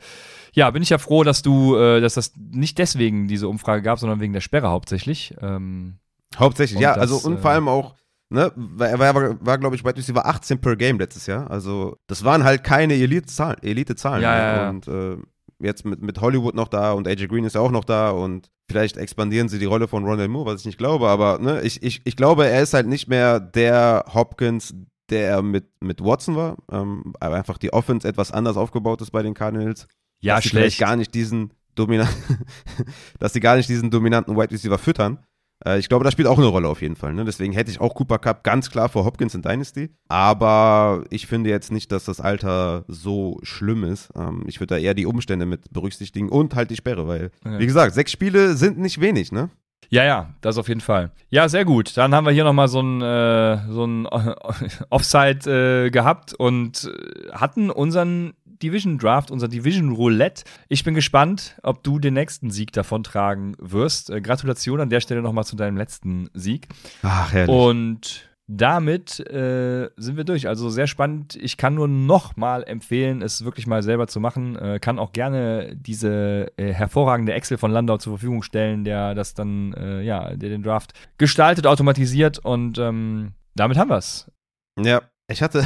[0.53, 3.99] ja, bin ich ja froh, dass du, äh, dass das nicht deswegen diese Umfrage gab,
[3.99, 5.35] sondern wegen der Sperre hauptsächlich.
[5.41, 5.97] Ähm,
[6.39, 6.95] hauptsächlich, ja.
[6.95, 7.97] Das, also und vor äh, allem auch,
[8.31, 11.51] ne, er war, war, war glaube ich, weit über 18 per Game letztes Jahr.
[11.51, 13.61] Also das waren halt keine Elite-Zahlen.
[13.63, 14.71] Elite -Zahlen, ja, ja, ja.
[14.71, 15.17] Und äh,
[15.63, 18.51] jetzt mit, mit Hollywood noch da und AJ Green ist ja auch noch da und
[18.69, 21.83] vielleicht expandieren sie die Rolle von Ronald Moore, was ich nicht glaube, aber ne, ich,
[21.83, 24.75] ich, ich glaube, er ist halt nicht mehr der Hopkins,
[25.11, 29.11] der er mit, mit Watson war, ähm, aber einfach die Offense etwas anders aufgebaut ist
[29.11, 29.87] bei den Cardinals.
[30.21, 30.79] Ja, dass schlecht.
[30.79, 32.47] gar nicht diesen dominanten,
[33.19, 35.19] dass sie gar nicht diesen dominanten Wide Receiver füttern.
[35.65, 37.13] Äh, ich glaube, das spielt auch eine Rolle auf jeden Fall.
[37.15, 37.25] Ne?
[37.25, 39.91] Deswegen hätte ich auch Cooper Cup ganz klar vor Hopkins in Dynasty.
[40.09, 44.11] Aber ich finde jetzt nicht, dass das Alter so schlimm ist.
[44.17, 47.59] Ähm, ich würde da eher die Umstände mit berücksichtigen und halt die Sperre, weil, ja.
[47.59, 49.51] wie gesagt, sechs Spiele sind nicht wenig, ne?
[49.93, 51.11] Ja, ja, das auf jeden Fall.
[51.29, 51.99] Ja, sehr gut.
[51.99, 54.07] Dann haben wir hier nochmal so ein, äh, so ein
[54.91, 58.33] Offside äh, gehabt und äh, hatten unseren
[58.63, 60.45] Division Draft, unser Division Roulette.
[60.69, 64.11] Ich bin gespannt, ob du den nächsten Sieg davon tragen wirst.
[64.11, 66.69] Äh, Gratulation an der Stelle nochmal zu deinem letzten Sieg.
[67.03, 67.55] Ach, herrlich.
[67.55, 70.49] Und damit äh, sind wir durch.
[70.49, 71.37] Also sehr spannend.
[71.37, 74.57] Ich kann nur noch mal empfehlen, es wirklich mal selber zu machen.
[74.57, 79.35] Äh, kann auch gerne diese äh, hervorragende Excel von Landau zur Verfügung stellen, der das
[79.35, 84.31] dann, äh, ja, der den Draft gestaltet, automatisiert und ähm, damit haben wir es.
[84.79, 85.65] Ja, ich hatte,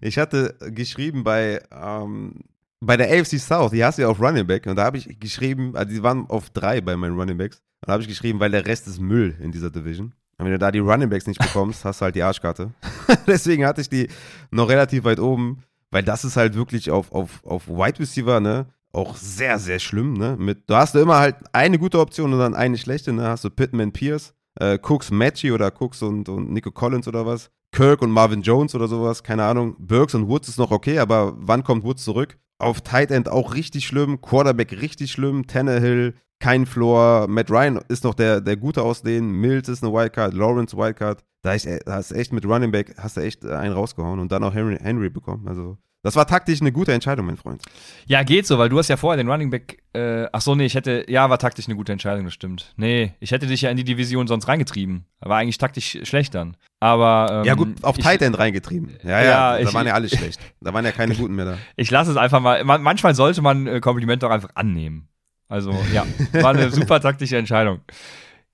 [0.00, 2.40] ich hatte geschrieben bei, ähm,
[2.80, 5.18] bei der AFC South, die hast du ja auf Running Back und da habe ich
[5.18, 7.58] geschrieben, also die waren auf drei bei meinen Running Backs.
[7.80, 10.14] Und da habe ich geschrieben, weil der Rest ist Müll in dieser Division.
[10.38, 12.70] Und wenn du da die Running Backs nicht bekommst, hast du halt die Arschkarte.
[13.26, 14.08] Deswegen hatte ich die
[14.50, 18.66] noch relativ weit oben, weil das ist halt wirklich auf, auf, auf Wide Receiver, ne?
[18.92, 20.36] Auch sehr, sehr schlimm, ne?
[20.38, 23.28] Mit, du hast immer halt eine gute Option und dann eine schlechte, ne?
[23.28, 27.50] Hast du Pittman Pierce, äh, Cooks Matchy oder Cooks und, und Nico Collins oder was.
[27.74, 29.74] Kirk und Marvin Jones oder sowas, keine Ahnung.
[29.80, 32.38] Burks und Woods ist noch okay, aber wann kommt Woods zurück?
[32.58, 38.04] Auf Tight End auch richtig schlimm, Quarterback richtig schlimm, Tannehill, kein Floor, Matt Ryan ist
[38.04, 41.24] noch der, der Gute aus denen, Mills ist eine Wildcard, Lawrence Wildcard.
[41.42, 44.54] Da, hast du echt mit Running Back, hast du echt einen rausgehauen und dann auch
[44.54, 45.48] Henry, Henry bekommen.
[45.48, 47.62] Also das war taktisch eine gute Entscheidung, mein Freund.
[48.04, 49.82] Ja, geht so, weil du hast ja vorher den Running Back.
[49.94, 51.06] Äh, ach so, nee, ich hätte.
[51.08, 52.74] Ja, war taktisch eine gute Entscheidung, das stimmt.
[52.76, 55.06] Nee, ich hätte dich ja in die Division sonst reingetrieben.
[55.20, 56.58] War eigentlich taktisch schlecht dann.
[56.78, 57.40] Aber.
[57.40, 58.90] Ähm, ja, gut, auf ich, Tight End reingetrieben.
[59.02, 60.38] Ja, ja, ja da ich, waren ja alle schlecht.
[60.60, 61.58] Da waren ja keine guten mehr da.
[61.76, 62.62] Ich lasse es einfach mal.
[62.64, 65.08] manchmal sollte man äh, Komplimente auch einfach annehmen.
[65.48, 67.80] Also, ja, war eine super taktische Entscheidung.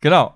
[0.00, 0.34] Genau.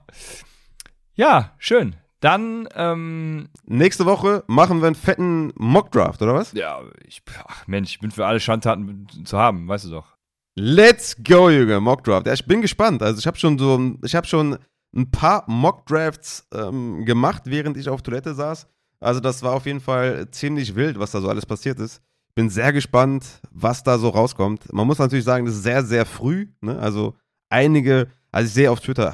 [1.14, 1.94] Ja, schön.
[2.24, 6.52] Dann ähm, nächste Woche machen wir einen fetten Mockdraft, oder was?
[6.52, 10.16] Ja, ich, ach Mensch, ich bin für alle Schandtaten zu haben, weißt du doch.
[10.54, 12.26] Let's go, Jürgen, Mockdraft.
[12.26, 13.02] Ja, ich bin gespannt.
[13.02, 14.56] Also ich habe schon so, ich habe schon
[14.96, 18.68] ein paar Mock-Drafts ähm, gemacht, während ich auf Toilette saß.
[19.00, 22.00] Also das war auf jeden Fall ziemlich wild, was da so alles passiert ist.
[22.34, 24.72] Bin sehr gespannt, was da so rauskommt.
[24.72, 26.46] Man muss natürlich sagen, das ist sehr, sehr früh.
[26.62, 26.78] Ne?
[26.78, 27.16] Also
[27.50, 29.12] einige, also ich sehe auf Twitter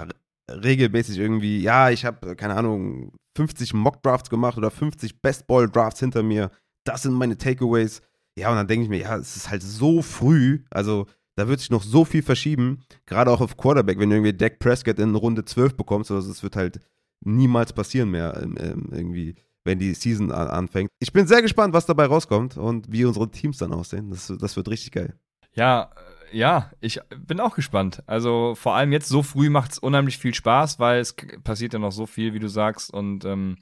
[0.62, 6.51] regelmäßig irgendwie, ja, ich habe, keine Ahnung, 50 Mock-Drafts gemacht oder 50 Best-Ball-Drafts hinter mir.
[6.84, 8.03] Das sind meine Takeaways.
[8.36, 10.64] Ja, und dann denke ich mir, ja, es ist halt so früh.
[10.70, 12.82] Also da wird sich noch so viel verschieben.
[13.07, 16.42] Gerade auch auf Quarterback, wenn du irgendwie Dak Prescott in Runde 12 bekommst, also es
[16.42, 16.80] wird halt
[17.22, 19.34] niemals passieren mehr ähm, ähm, irgendwie
[19.64, 20.90] wenn die Season anfängt.
[21.01, 24.11] Ich bin sehr gespannt, was dabei rauskommt und wie unsere Teams dann aussehen.
[24.11, 25.14] Das, das wird richtig geil.
[25.55, 25.90] Ja,
[26.33, 28.03] ja, ich bin auch gespannt.
[28.07, 31.14] Also vor allem jetzt so früh macht es unheimlich viel Spaß, weil es
[31.45, 32.93] passiert ja noch so viel, wie du sagst.
[32.93, 33.59] Und ähm,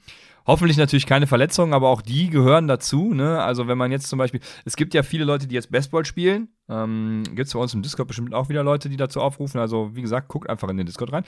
[0.47, 3.13] Hoffentlich natürlich keine Verletzungen, aber auch die gehören dazu.
[3.13, 3.41] Ne?
[3.41, 6.49] Also wenn man jetzt zum Beispiel, es gibt ja viele Leute, die jetzt Baseball spielen.
[6.69, 9.59] Ähm, gibt es bei uns im Discord bestimmt auch wieder Leute, die dazu aufrufen.
[9.59, 11.23] Also wie gesagt, guckt einfach in den Discord rein.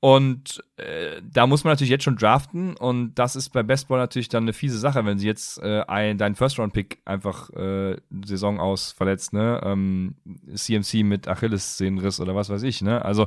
[0.00, 2.76] Und äh, da muss man natürlich jetzt schon draften.
[2.76, 6.16] Und das ist bei Baseball natürlich dann eine fiese Sache, wenn sie jetzt äh, ein,
[6.16, 9.32] deinen First-Round-Pick einfach äh, Saison aus verletzt.
[9.32, 9.60] Ne?
[9.64, 10.14] Ähm,
[10.54, 12.80] CMC mit Achilles-Sehnenriss oder was weiß ich.
[12.82, 13.04] Ne?
[13.04, 13.26] Also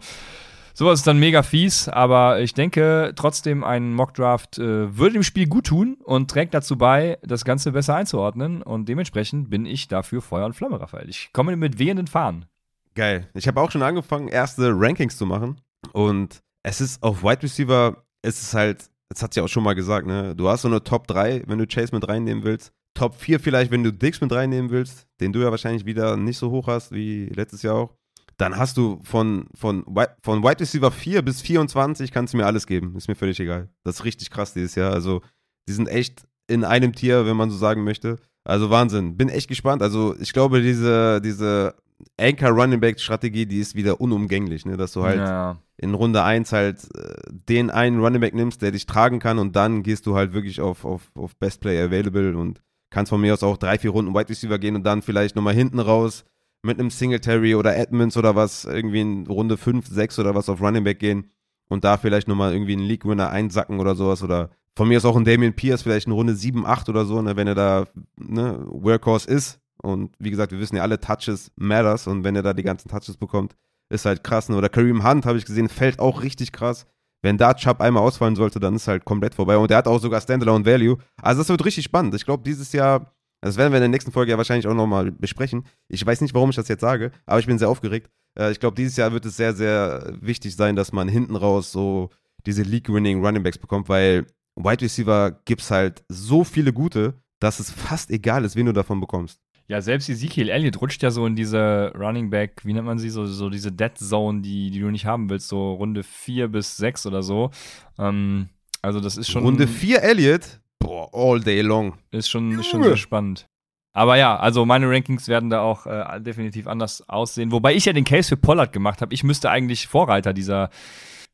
[0.79, 5.47] Sowas ist dann mega fies, aber ich denke trotzdem, ein Mockdraft äh, würde dem Spiel
[5.47, 8.61] gut tun und trägt dazu bei, das Ganze besser einzuordnen.
[8.61, 11.09] Und dementsprechend bin ich dafür Feuer und Flamme, Raphael.
[11.09, 12.45] Ich komme mit wehenden Fahnen.
[12.93, 13.27] Geil.
[13.33, 15.59] Ich habe auch schon angefangen, erste Rankings zu machen.
[15.93, 19.73] Und es ist auf Wide Receiver, es ist halt, das hat sie auch schon mal
[19.73, 20.35] gesagt, ne?
[20.35, 22.71] Du hast so eine Top 3, wenn du Chase mit reinnehmen willst.
[22.93, 26.37] Top 4 vielleicht, wenn du Dix mit reinnehmen willst, den du ja wahrscheinlich wieder nicht
[26.37, 27.96] so hoch hast wie letztes Jahr auch
[28.37, 29.83] dann hast du von, von,
[30.21, 32.95] von Wide Receiver 4 bis 24 kannst du mir alles geben.
[32.95, 33.69] Ist mir völlig egal.
[33.83, 34.93] Das ist richtig krass dieses Jahr.
[34.93, 35.21] Also,
[35.67, 38.17] die sind echt in einem Tier, wenn man so sagen möchte.
[38.43, 39.17] Also Wahnsinn.
[39.17, 39.81] Bin echt gespannt.
[39.81, 41.75] Also, ich glaube, diese, diese
[42.19, 44.77] Anchor Running Back Strategie, die ist wieder unumgänglich, ne?
[44.77, 45.57] Dass du halt ja.
[45.77, 49.55] in Runde 1 halt äh, den einen Running Back nimmst, der dich tragen kann und
[49.55, 52.61] dann gehst du halt wirklich auf, auf, auf Best Play Available und
[52.91, 55.55] kannst von mir aus auch drei, vier Runden Wide Receiver gehen und dann vielleicht nochmal
[55.55, 56.23] hinten raus
[56.67, 60.61] mit einem Singletary oder Edmonds oder was irgendwie in Runde 5, 6 oder was auf
[60.61, 61.31] Running Back gehen
[61.67, 65.15] und da vielleicht nochmal irgendwie einen League-Winner einsacken oder sowas oder von mir ist auch
[65.15, 67.87] ein Damien Pierce vielleicht in Runde 7, 8 oder so, ne, wenn er da
[68.17, 72.43] ne, Workhorse ist und wie gesagt, wir wissen ja alle, Touches matters und wenn er
[72.43, 73.55] da die ganzen Touches bekommt,
[73.89, 74.49] ist halt krass.
[74.49, 74.57] Ne?
[74.57, 76.85] Oder Kareem Hunt, habe ich gesehen, fällt auch richtig krass.
[77.21, 79.57] Wenn da Chubb einmal ausfallen sollte, dann ist halt komplett vorbei.
[79.57, 80.97] Und der hat auch sogar Standalone Value.
[81.21, 82.13] Also das wird richtig spannend.
[82.13, 85.11] Ich glaube, dieses Jahr das werden wir in der nächsten Folge ja wahrscheinlich auch nochmal
[85.11, 85.65] besprechen.
[85.87, 88.09] Ich weiß nicht, warum ich das jetzt sage, aber ich bin sehr aufgeregt.
[88.37, 91.71] Äh, ich glaube, dieses Jahr wird es sehr, sehr wichtig sein, dass man hinten raus
[91.71, 92.09] so
[92.45, 94.25] diese League-Winning Running Backs bekommt, weil
[94.55, 98.73] Wide Receiver gibt es halt so viele gute, dass es fast egal ist, wen du
[98.73, 99.39] davon bekommst.
[99.69, 103.09] Ja, selbst Ezekiel Elliott rutscht ja so in diese Running Back, wie nennt man sie,
[103.09, 106.77] so, so diese Dead Zone, die, die du nicht haben willst, so Runde 4 bis
[106.77, 107.51] 6 oder so.
[107.99, 108.47] Ähm,
[108.81, 109.43] also das ist schon.
[109.43, 110.61] Runde 4 Elliott?
[110.79, 111.97] Boah, all day long.
[112.11, 113.47] Ist schon, ist schon sehr spannend.
[113.93, 117.51] Aber ja, also meine Rankings werden da auch äh, definitiv anders aussehen.
[117.51, 119.11] Wobei ich ja den Case für Pollard gemacht habe.
[119.11, 120.69] Ich müsste eigentlich Vorreiter dieser,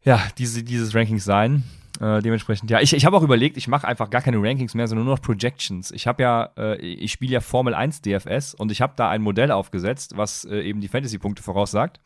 [0.03, 1.63] ja, diese, dieses Rankings sein.
[1.99, 4.87] Äh, dementsprechend, ja, ich, ich habe auch überlegt, ich mache einfach gar keine Rankings mehr,
[4.87, 5.91] sondern nur noch Projections.
[5.91, 9.21] Ich habe ja, äh, ich spiele ja Formel 1 DFS und ich habe da ein
[9.21, 11.99] Modell aufgesetzt, was äh, eben die Fantasy-Punkte voraussagt.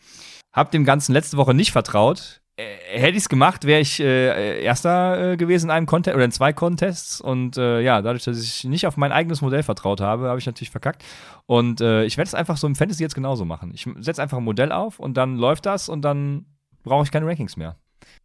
[0.53, 2.41] Hab dem Ganzen letzte Woche nicht vertraut.
[2.89, 6.31] Hätte ich es gemacht, wäre ich äh, Erster äh, gewesen in einem Contest oder in
[6.31, 7.19] zwei Contests.
[7.19, 10.45] Und äh, ja, dadurch, dass ich nicht auf mein eigenes Modell vertraut habe, habe ich
[10.45, 11.03] natürlich verkackt.
[11.45, 13.71] Und äh, ich werde es einfach so im Fantasy jetzt genauso machen.
[13.73, 16.45] Ich setze einfach ein Modell auf und dann läuft das und dann
[16.83, 17.75] brauche ich keine Rankings mehr.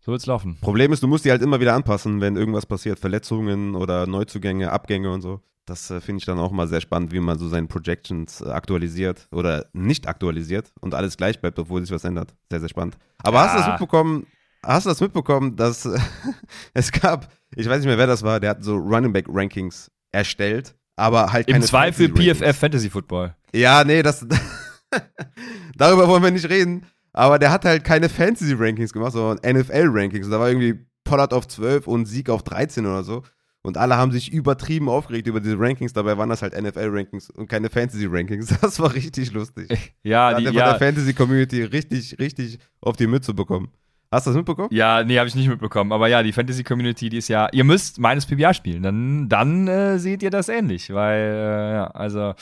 [0.00, 0.58] So wird's laufen.
[0.60, 2.98] Problem ist, du musst die halt immer wieder anpassen, wenn irgendwas passiert.
[2.98, 5.40] Verletzungen oder Neuzugänge, Abgänge und so.
[5.64, 8.48] Das äh, finde ich dann auch mal sehr spannend, wie man so seine Projections äh,
[8.48, 12.34] aktualisiert oder nicht aktualisiert und alles gleich bleibt, obwohl sich was ändert.
[12.50, 12.98] Sehr, sehr spannend.
[13.22, 13.44] Aber ja.
[13.44, 14.26] hast du das mitbekommen?
[14.64, 15.88] Hast du das mitbekommen, dass
[16.74, 19.90] es gab, ich weiß nicht mehr, wer das war, der hat so Running Back Rankings
[20.12, 23.34] erstellt, aber halt keine Im Zweifel PFF Fantasy Football.
[23.54, 24.26] Ja, nee, das
[25.76, 26.86] darüber wollen wir nicht reden.
[27.14, 30.30] Aber der hat halt keine Fantasy Rankings gemacht, sondern NFL Rankings.
[30.30, 33.22] Da war irgendwie Pollard auf 12 und Sieg auf 13 oder so.
[33.64, 35.92] Und alle haben sich übertrieben aufgeregt über diese Rankings.
[35.92, 38.52] Dabei waren das halt NFL-Rankings und keine Fantasy-Rankings.
[38.60, 39.94] Das war richtig lustig.
[40.02, 40.70] Ja, da die hat ja.
[40.70, 43.68] von der Fantasy-Community richtig, richtig auf die Mütze bekommen.
[44.12, 44.68] Hast du das mitbekommen?
[44.70, 45.90] Ja, nee, habe ich nicht mitbekommen.
[45.90, 48.82] Aber ja, die Fantasy-Community, die ist ja, ihr müsst meines PBA spielen.
[48.82, 50.92] Dann, dann äh, seht ihr das ähnlich.
[50.92, 52.34] Weil, äh, ja, also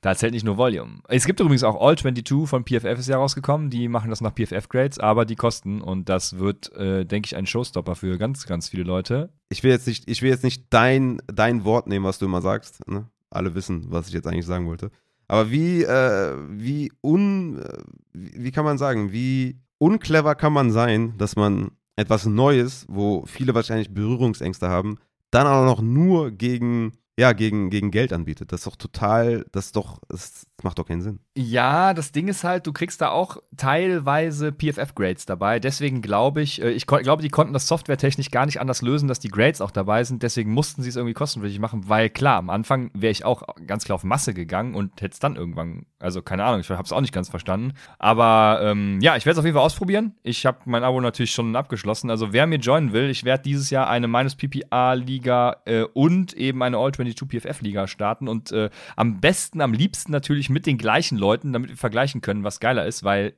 [0.00, 0.98] da zählt nicht nur Volume.
[1.06, 3.70] Es gibt übrigens auch All-22 von PFF ist ja rausgekommen.
[3.70, 5.80] Die machen das nach PFF-Grades, aber die kosten.
[5.80, 9.30] Und das wird, äh, denke ich, ein Showstopper für ganz, ganz viele Leute.
[9.50, 12.42] Ich will jetzt nicht, ich will jetzt nicht dein, dein Wort nehmen, was du immer
[12.42, 12.86] sagst.
[12.88, 13.08] Ne?
[13.30, 14.90] Alle wissen, was ich jetzt eigentlich sagen wollte.
[15.28, 17.78] Aber wie, äh, wie un, äh,
[18.12, 23.54] wie kann man sagen, wie unclever kann man sein, dass man etwas Neues, wo viele
[23.54, 24.98] wahrscheinlich Berührungsängste haben,
[25.30, 28.52] dann auch noch nur gegen ja, gegen, gegen Geld anbietet.
[28.52, 31.18] Das ist doch total, das ist doch, das macht doch keinen Sinn.
[31.36, 35.58] Ja, das Ding ist halt, du kriegst da auch teilweise PFF-Grades dabei.
[35.58, 39.18] Deswegen glaube ich, äh, ich glaube, die konnten das softwaretechnisch gar nicht anders lösen, dass
[39.18, 40.22] die Grades auch dabei sind.
[40.22, 43.84] Deswegen mussten sie es irgendwie kostenpflichtig machen, weil klar, am Anfang wäre ich auch ganz
[43.84, 46.92] klar auf Masse gegangen und hätte es dann irgendwann, also keine Ahnung, ich habe es
[46.92, 47.72] auch nicht ganz verstanden.
[47.98, 50.14] Aber ähm, ja, ich werde es auf jeden Fall ausprobieren.
[50.22, 52.10] Ich habe mein Abo natürlich schon abgeschlossen.
[52.10, 56.62] Also wer mir joinen will, ich werde dieses Jahr eine minus PPA-Liga äh, und eben
[56.62, 61.18] eine All 22 PFF-Liga starten und äh, am besten, am liebsten natürlich mit den gleichen
[61.18, 63.34] Leuten, damit wir vergleichen können, was geiler ist, weil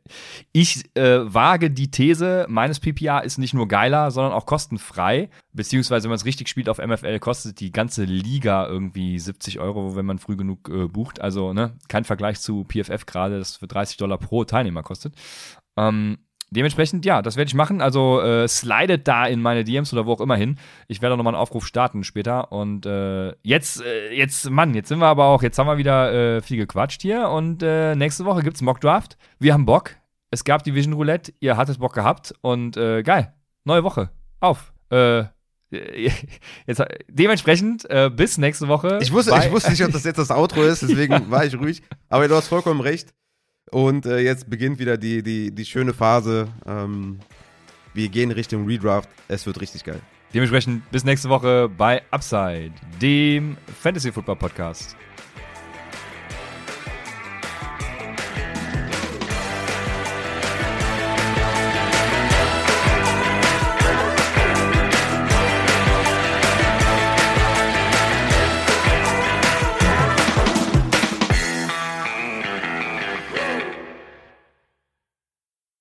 [0.53, 5.31] ich äh, wage die These, meines PPA ist nicht nur geiler, sondern auch kostenfrei.
[5.53, 9.97] Beziehungsweise, wenn man es richtig spielt auf MFL, kostet die ganze Liga irgendwie 70 Euro,
[9.97, 11.21] wenn man früh genug äh, bucht.
[11.21, 15.15] Also, ne, kein Vergleich zu PFF gerade, das für 30 Dollar pro Teilnehmer kostet.
[15.77, 16.19] Ähm,
[16.51, 17.81] dementsprechend, ja, das werde ich machen.
[17.81, 20.59] Also äh, slidet da in meine DMs oder wo auch immer hin.
[20.89, 22.53] Ich werde auch nochmal einen Aufruf starten später.
[22.53, 26.13] Und äh, jetzt, äh, jetzt, Mann, jetzt sind wir aber auch, jetzt haben wir wieder
[26.13, 27.29] äh, viel gequatscht hier.
[27.29, 29.17] Und äh, nächste Woche gibt es Mock Draft.
[29.39, 29.97] Wir haben Bock.
[30.31, 31.33] Es gab die Vision Roulette.
[31.41, 32.35] Ihr hattet Bock gehabt.
[32.41, 33.33] Und äh, geil.
[33.65, 34.11] Neue Woche.
[34.41, 34.73] Auf.
[35.71, 37.87] Jetzt, dementsprechend
[38.17, 38.99] bis nächste Woche.
[39.01, 41.81] Ich wusste, ich wusste nicht, ob das jetzt das Outro ist, deswegen war ich ruhig.
[42.09, 43.15] Aber du hast vollkommen recht.
[43.71, 46.49] Und äh, jetzt beginnt wieder die, die, die schöne Phase.
[46.67, 47.21] Ähm,
[47.95, 49.09] wir gehen Richtung Redraft.
[49.29, 50.01] Es wird richtig geil.
[50.33, 54.97] Dementsprechend bis nächste Woche bei Upside, dem Fantasy Football Podcast.